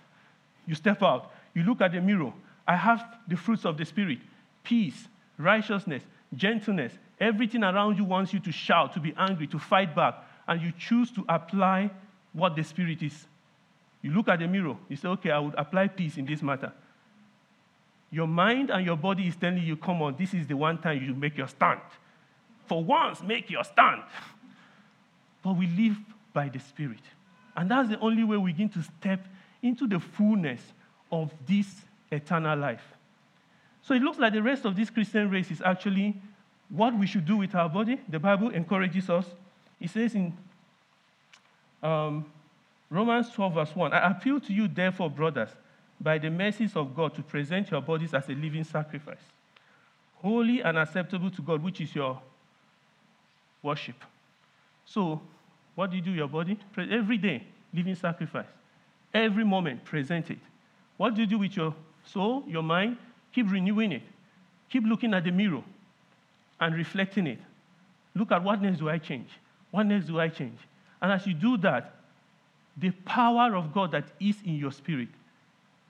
You 0.65 0.77
step 0.77 1.03
out. 1.03 1.33
You 1.55 1.65
look 1.65 1.81
at 1.81 1.91
the 1.91 2.01
mirror. 2.01 2.33
I 2.69 2.77
have 2.77 3.05
the 3.27 3.37
fruits 3.37 3.65
of 3.65 3.77
the 3.77 3.85
Spirit 3.85 4.21
peace, 4.63 5.09
righteousness, 5.39 6.03
gentleness. 6.37 6.93
Everything 7.21 7.63
around 7.63 7.99
you 7.99 8.05
wants 8.05 8.33
you 8.33 8.41
to 8.41 8.53
shout, 8.53 8.95
to 8.95 9.01
be 9.01 9.15
angry, 9.17 9.47
to 9.49 9.59
fight 9.59 9.95
back. 9.95 10.15
And 10.49 10.61
you 10.61 10.73
choose 10.79 11.11
to 11.13 11.25
apply 11.29 11.91
what 12.33 12.57
the 12.57 12.65
Spirit 12.65 13.03
is. 13.03 13.27
You 14.03 14.11
look 14.11 14.29
at 14.29 14.41
the 14.41 14.49
mirror. 14.49 14.77
You 14.89 14.97
say, 14.97 15.09
Okay, 15.09 15.31
I 15.31 15.39
would 15.39 15.55
apply 15.57 15.89
peace 15.89 16.17
in 16.17 16.27
this 16.27 16.43
matter. 16.43 16.73
Your 18.11 18.27
mind 18.27 18.71
and 18.71 18.85
your 18.85 18.97
body 18.97 19.27
is 19.29 19.37
telling 19.37 19.63
you, 19.63 19.77
Come 19.77 20.03
on, 20.03 20.17
this 20.19 20.35
is 20.35 20.47
the 20.47 20.57
one 20.57 20.79
time 20.79 21.03
you 21.03 21.15
make 21.15 21.37
your 21.37 21.49
stand. 21.49 21.81
For 22.67 22.83
once, 22.83 23.23
make 23.23 23.51
your 23.51 23.65
stand. 23.65 24.03
But 25.43 25.57
we 25.57 25.67
live 25.67 25.97
by 26.33 26.49
the 26.49 26.59
Spirit. 26.59 27.03
And 27.57 27.71
that's 27.71 27.89
the 27.89 27.99
only 28.01 28.25
way 28.25 28.37
we 28.37 28.53
begin 28.53 28.69
to 28.71 28.83
step 28.83 29.27
into 29.63 29.87
the 29.87 30.01
fullness 30.01 30.61
of 31.11 31.33
this 31.47 31.67
eternal 32.11 32.59
life. 32.59 32.83
So 33.83 33.95
it 33.95 34.03
looks 34.03 34.19
like 34.19 34.33
the 34.33 34.43
rest 34.43 34.65
of 34.65 34.77
this 34.77 34.91
Christian 34.91 35.29
race 35.29 35.51
is 35.51 35.61
actually 35.61 36.21
what 36.69 36.97
we 36.97 37.07
should 37.07 37.27
do 37.27 37.37
with 37.37 37.55
our 37.55 37.69
body. 37.69 38.01
The 38.09 38.19
Bible 38.19 38.51
encourages 38.51 39.11
us. 39.11 39.27
It 39.81 39.91
says 39.91 40.15
in 40.15 40.33
um, 41.83 42.25
Romans 42.89 43.31
12, 43.31 43.55
verse 43.55 43.75
1 43.75 43.93
I 43.93 44.11
appeal 44.11 44.41
to 44.41 44.53
you, 44.53 44.69
therefore, 44.69 45.11
brothers, 45.11 45.51
by 46.01 46.19
the 46.19 46.31
mercies 46.31 46.77
of 46.77 46.95
God, 46.95 47.15
to 47.15 47.23
present 47.23 47.71
your 47.71 47.81
bodies 47.81 48.15
as 48.15 48.29
a 48.29 48.33
living 48.33 48.65
sacrifice, 48.65 49.23
holy 50.15 50.61
and 50.63 50.79
acceptable 50.79 51.31
to 51.31 51.43
God, 51.43 51.63
which 51.63 51.81
is 51.81 51.95
your 51.95 52.21
worship. 53.63 53.97
So, 54.85 55.21
what 55.75 55.91
do 55.91 55.97
you 55.97 56.03
do 56.03 56.11
your 56.11 56.29
body? 56.29 56.59
Every 56.77 57.19
day, 57.19 57.45
living 57.73 57.95
sacrifice. 57.95 58.47
Every 59.15 59.45
moment, 59.45 59.85
present 59.85 60.31
it. 60.31 60.39
What 60.97 61.15
do 61.15 61.23
you 61.23 61.27
do 61.27 61.39
with 61.39 61.57
your 61.57 61.75
soul, 62.05 62.45
your 62.47 62.63
mind? 62.63 62.97
Keep 63.33 63.51
renewing 63.51 63.93
it. 63.93 64.03
Keep 64.71 64.85
looking 64.85 65.15
at 65.15 65.25
the 65.25 65.31
mirror 65.31 65.63
and 66.61 66.75
reflecting 66.75 67.27
it. 67.27 67.39
Look 68.15 68.33
at 68.33 68.43
what 68.43 68.61
next 68.61 68.79
do 68.79 68.89
I 68.89 68.99
change? 68.99 69.29
What 69.71 69.85
next 69.87 70.07
do 70.07 70.21
I 70.21 70.29
change? 70.29 70.59
And 71.01 71.11
as 71.13 71.27
you 71.27 71.35
do 71.35 71.57
that, 71.59 71.95
the 72.77 72.91
power 72.91 73.55
of 73.55 73.73
God 73.73 73.93
that 73.93 74.05
is 74.21 74.37
in 74.45 74.57
your 74.57 74.73
spirit, 74.73 75.09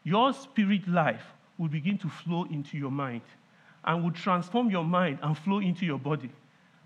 your 0.04 0.32
spirit 0.32 0.88
life 0.88 1.22
will 1.58 1.68
begin 1.68 1.98
to 1.98 2.08
flow 2.08 2.44
into 2.44 2.76
your 2.76 2.90
mind 2.90 3.22
and 3.84 4.02
will 4.02 4.10
transform 4.10 4.70
your 4.70 4.84
mind 4.84 5.18
and 5.22 5.36
flow 5.36 5.58
into 5.58 5.84
your 5.84 5.98
body 5.98 6.30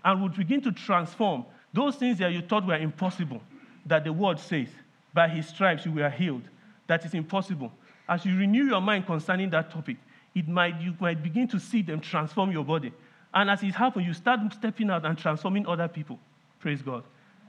and 0.03 0.21
would 0.21 0.35
begin 0.35 0.61
to 0.61 0.71
transform 0.71 1.45
those 1.73 1.95
things 1.95 2.17
that 2.19 2.31
you 2.31 2.41
thought 2.41 2.65
were 2.65 2.77
impossible, 2.77 3.41
that 3.85 4.03
the 4.03 4.13
word 4.13 4.39
says, 4.39 4.67
by 5.13 5.27
his 5.27 5.47
stripes 5.47 5.85
you 5.85 5.91
were 5.91 6.09
healed, 6.09 6.43
that 6.87 7.03
is 7.05 7.13
impossible. 7.13 7.71
As 8.07 8.25
you 8.25 8.37
renew 8.37 8.65
your 8.65 8.81
mind 8.81 9.05
concerning 9.05 9.49
that 9.51 9.71
topic, 9.71 9.97
it 10.37 10.47
might, 10.47 10.79
you 10.79 10.95
might 10.99 11.23
begin 11.23 11.47
to 11.47 11.59
see 11.59 11.81
them 11.81 11.99
transform 11.99 12.51
your 12.51 12.63
body. 12.63 12.93
And 13.33 13.49
as 13.49 13.63
it 13.63 13.73
happens, 13.73 14.05
you 14.05 14.13
start 14.13 14.39
stepping 14.53 14.91
out 14.91 15.03
and 15.03 15.17
transforming 15.17 15.65
other 15.65 15.87
people. 15.87 16.19
Praise 16.59 16.83
God. 16.83 17.03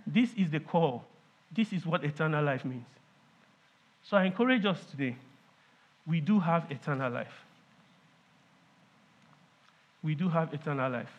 This 0.07 0.33
is 0.38 0.51
the 0.51 0.61
core. 0.61 1.03
This 1.55 1.74
is 1.74 1.85
what 1.85 2.03
eternal 2.03 2.42
life 2.42 2.64
means. 2.64 2.87
So 4.03 4.16
I 4.16 4.24
encourage 4.24 4.64
us 4.64 4.83
today. 4.90 5.16
We 6.07 6.20
do 6.20 6.40
have 6.40 6.70
eternal 6.70 7.12
life. 7.12 7.44
We 10.03 10.14
do 10.14 10.31
have 10.31 10.55
eternal 10.55 10.90
life. 10.90 11.12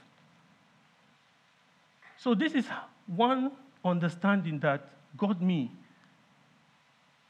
So, 2.18 2.34
this 2.34 2.54
is 2.54 2.66
one 3.06 3.52
understanding 3.86 4.60
that 4.60 4.90
got 5.18 5.42
me 5.42 5.72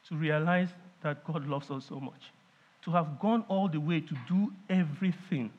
to 0.08 0.16
realize 0.16 0.68
that 1.02 1.24
God 1.24 1.46
loves 1.46 1.70
us 1.70 1.84
so 1.88 2.00
much. 2.00 2.32
To 2.84 2.90
have 2.92 3.20
gone 3.20 3.44
all 3.48 3.68
the 3.68 3.78
way 3.78 4.00
to 4.00 4.14
do 4.28 4.52
everything. 4.68 5.50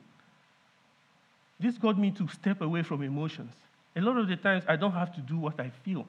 This 1.60 1.78
got 1.78 1.98
me 1.98 2.10
to 2.12 2.26
step 2.28 2.60
away 2.60 2.82
from 2.82 3.02
emotions. 3.02 3.52
A 3.94 4.00
lot 4.00 4.16
of 4.16 4.26
the 4.26 4.36
times, 4.36 4.64
I 4.66 4.76
don't 4.76 4.92
have 4.92 5.14
to 5.14 5.20
do 5.20 5.36
what 5.36 5.60
I 5.60 5.70
feel, 5.84 6.06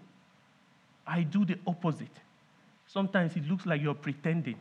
I 1.05 1.21
do 1.23 1.45
the 1.45 1.57
opposite. 1.67 2.15
Sometimes 2.87 3.35
it 3.35 3.47
looks 3.47 3.65
like 3.65 3.81
you're 3.81 3.93
pretending, 3.93 4.55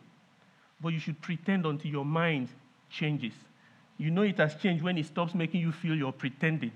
but 0.81 0.89
you 0.89 0.99
should 0.99 1.21
pretend 1.21 1.67
until 1.67 1.91
your 1.91 2.05
mind 2.05 2.49
changes. 2.91 3.35
You 3.99 4.11
know 4.11 4.23
it 4.23 4.39
has 4.39 4.55
changed 4.57 4.83
when 4.83 4.99
it 4.99 5.07
stops 5.07 5.35
making 5.35 5.61
you 5.61 5.73
feel 5.73 5.95
you're 5.95 6.13
pretending 6.13 6.73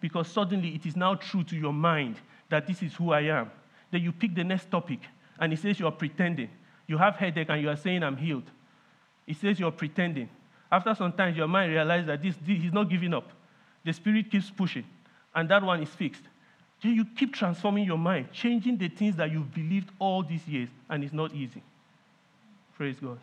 because 0.00 0.28
suddenly 0.28 0.74
it 0.74 0.84
is 0.86 0.96
now 0.96 1.14
true 1.14 1.42
to 1.44 1.56
your 1.56 1.72
mind 1.72 2.16
that 2.48 2.66
this 2.66 2.82
is 2.82 2.94
who 2.94 3.12
I 3.12 3.22
am. 3.22 3.50
Then 3.90 4.02
you 4.02 4.12
pick 4.12 4.34
the 4.34 4.44
next 4.44 4.70
topic 4.70 5.00
and 5.38 5.52
it 5.52 5.58
says 5.58 5.80
you 5.80 5.86
are 5.86 5.92
pretending. 5.92 6.50
You 6.86 6.98
have 6.98 7.16
headache 7.16 7.48
and 7.48 7.62
you 7.62 7.68
are 7.68 7.76
saying 7.76 8.02
I'm 8.02 8.16
healed. 8.16 8.44
It 9.26 9.36
says 9.36 9.58
you're 9.58 9.72
pretending. 9.72 10.28
After 10.70 10.94
some 10.94 11.12
time, 11.12 11.34
your 11.34 11.48
mind 11.48 11.72
realizes 11.72 12.06
that 12.06 12.22
this, 12.22 12.34
this 12.36 12.60
he's 12.60 12.72
not 12.72 12.88
giving 12.88 13.14
up. 13.14 13.30
The 13.84 13.92
spirit 13.92 14.30
keeps 14.30 14.50
pushing, 14.50 14.84
and 15.34 15.48
that 15.48 15.62
one 15.62 15.82
is 15.82 15.88
fixed. 15.88 16.22
Then 16.82 16.94
you 16.94 17.04
keep 17.04 17.34
transforming 17.34 17.84
your 17.84 17.98
mind, 17.98 18.28
changing 18.32 18.76
the 18.76 18.88
things 18.88 19.16
that 19.16 19.30
you've 19.30 19.52
believed 19.52 19.90
all 19.98 20.22
these 20.22 20.46
years, 20.46 20.68
and 20.88 21.02
it's 21.02 21.12
not 21.12 21.34
easy. 21.34 21.62
Praise 22.76 22.96
God. 23.00 23.18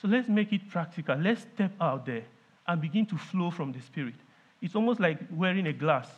So 0.00 0.08
let's 0.08 0.28
make 0.28 0.52
it 0.52 0.68
practical. 0.68 1.16
Let's 1.16 1.42
step 1.42 1.72
out 1.80 2.06
there 2.06 2.24
and 2.66 2.80
begin 2.80 3.06
to 3.06 3.16
flow 3.16 3.50
from 3.50 3.72
the 3.72 3.80
Spirit. 3.80 4.14
It's 4.60 4.74
almost 4.74 5.00
like 5.00 5.18
wearing 5.30 5.66
a 5.66 5.72
glass. 5.72 6.08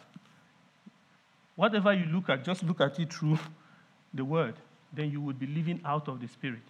Whatever 1.56 1.92
you 1.92 2.06
look 2.06 2.28
at, 2.28 2.44
just 2.44 2.62
look 2.62 2.80
at 2.80 2.98
it 2.98 3.12
through 3.12 3.38
the 4.14 4.24
word. 4.24 4.54
Then 4.92 5.10
you 5.10 5.20
would 5.20 5.38
be 5.38 5.46
living 5.46 5.80
out 5.84 6.08
of 6.08 6.20
the 6.20 6.28
spirit 6.28 6.62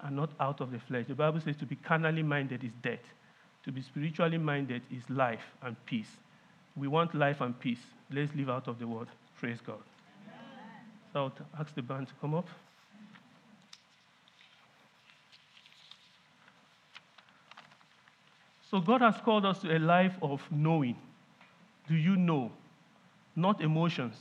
and 0.00 0.16
not 0.16 0.30
out 0.40 0.60
of 0.60 0.70
the 0.70 0.78
flesh. 0.78 1.06
The 1.08 1.14
Bible 1.14 1.40
says 1.40 1.56
to 1.56 1.66
be 1.66 1.76
carnally 1.76 2.22
minded 2.22 2.64
is 2.64 2.72
death, 2.82 3.02
to 3.64 3.72
be 3.72 3.82
spiritually 3.82 4.38
minded 4.38 4.82
is 4.90 5.08
life 5.10 5.54
and 5.62 5.76
peace. 5.86 6.10
We 6.76 6.88
want 6.88 7.14
life 7.14 7.40
and 7.40 7.58
peace. 7.58 7.80
Let's 8.10 8.34
live 8.34 8.50
out 8.50 8.68
of 8.68 8.78
the 8.78 8.86
word. 8.86 9.08
Praise 9.38 9.58
God. 9.64 9.82
Amen. 10.26 10.86
So 11.12 11.20
I'll 11.20 11.60
ask 11.60 11.74
the 11.74 11.82
band 11.82 12.08
to 12.08 12.14
come 12.20 12.34
up. 12.34 12.48
So 18.70 18.80
God 18.80 19.00
has 19.00 19.16
called 19.24 19.46
us 19.46 19.60
to 19.60 19.76
a 19.76 19.78
life 19.78 20.16
of 20.20 20.42
knowing 20.50 20.96
do 21.88 21.96
you 21.96 22.16
know? 22.16 22.52
Not 23.34 23.60
emotions. 23.62 24.14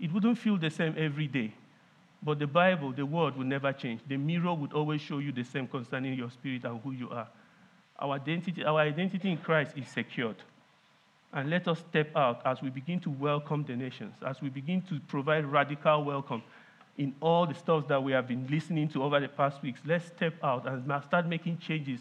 It 0.00 0.12
wouldn't 0.12 0.38
feel 0.38 0.56
the 0.56 0.70
same 0.70 0.94
every 0.96 1.26
day. 1.26 1.52
But 2.22 2.38
the 2.38 2.46
Bible, 2.46 2.92
the 2.92 3.06
word, 3.06 3.36
will 3.36 3.44
never 3.44 3.72
change. 3.72 4.00
The 4.06 4.16
mirror 4.16 4.54
would 4.54 4.72
always 4.72 5.00
show 5.00 5.18
you 5.18 5.32
the 5.32 5.44
same 5.44 5.68
concerning 5.68 6.14
your 6.14 6.30
spirit 6.30 6.64
and 6.64 6.80
who 6.80 6.92
you 6.92 7.10
are. 7.10 7.28
Our 7.98 8.14
identity, 8.14 8.64
our 8.64 8.80
identity 8.80 9.30
in 9.30 9.38
Christ 9.38 9.72
is 9.76 9.88
secured. 9.88 10.36
And 11.32 11.50
let 11.50 11.68
us 11.68 11.78
step 11.90 12.14
out 12.16 12.40
as 12.44 12.62
we 12.62 12.70
begin 12.70 13.00
to 13.00 13.10
welcome 13.10 13.64
the 13.64 13.76
nations, 13.76 14.14
as 14.26 14.40
we 14.40 14.48
begin 14.48 14.82
to 14.82 15.00
provide 15.08 15.44
radical 15.44 16.04
welcome 16.04 16.42
in 16.98 17.14
all 17.20 17.46
the 17.46 17.54
stuff 17.54 17.86
that 17.88 18.02
we 18.02 18.12
have 18.12 18.26
been 18.26 18.46
listening 18.48 18.88
to 18.88 19.02
over 19.02 19.20
the 19.20 19.28
past 19.28 19.62
weeks. 19.62 19.80
Let's 19.84 20.06
step 20.06 20.34
out 20.42 20.66
and 20.66 20.84
start 21.04 21.26
making 21.26 21.58
changes 21.58 22.00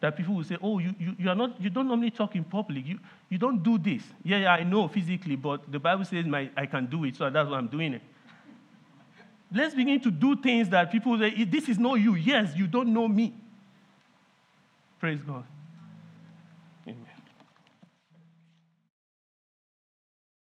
that 0.00 0.16
people 0.16 0.34
will 0.34 0.44
say, 0.44 0.56
oh, 0.60 0.80
you, 0.80 0.92
you, 0.98 1.14
you, 1.16 1.28
are 1.28 1.34
not, 1.34 1.60
you 1.60 1.70
don't 1.70 1.86
normally 1.86 2.10
talk 2.10 2.34
in 2.34 2.42
public. 2.42 2.84
You, 2.84 2.98
you 3.28 3.38
don't 3.38 3.62
do 3.62 3.78
this. 3.78 4.02
Yeah, 4.24 4.38
yeah, 4.38 4.52
I 4.52 4.64
know 4.64 4.88
physically, 4.88 5.36
but 5.36 5.70
the 5.70 5.78
Bible 5.78 6.04
says 6.04 6.26
my, 6.26 6.50
I 6.56 6.66
can 6.66 6.86
do 6.86 7.04
it, 7.04 7.14
so 7.14 7.30
that's 7.30 7.48
why 7.48 7.56
I'm 7.56 7.68
doing 7.68 7.94
it. 7.94 8.02
Let's 9.54 9.74
begin 9.74 10.00
to 10.00 10.10
do 10.10 10.36
things 10.36 10.68
that 10.70 10.90
people 10.90 11.18
say, 11.18 11.44
this 11.44 11.68
is 11.68 11.78
not 11.78 11.94
you. 11.94 12.14
Yes, 12.14 12.52
you 12.56 12.66
don't 12.66 12.92
know 12.92 13.06
me. 13.06 13.34
Praise 14.98 15.20
God. 15.26 15.44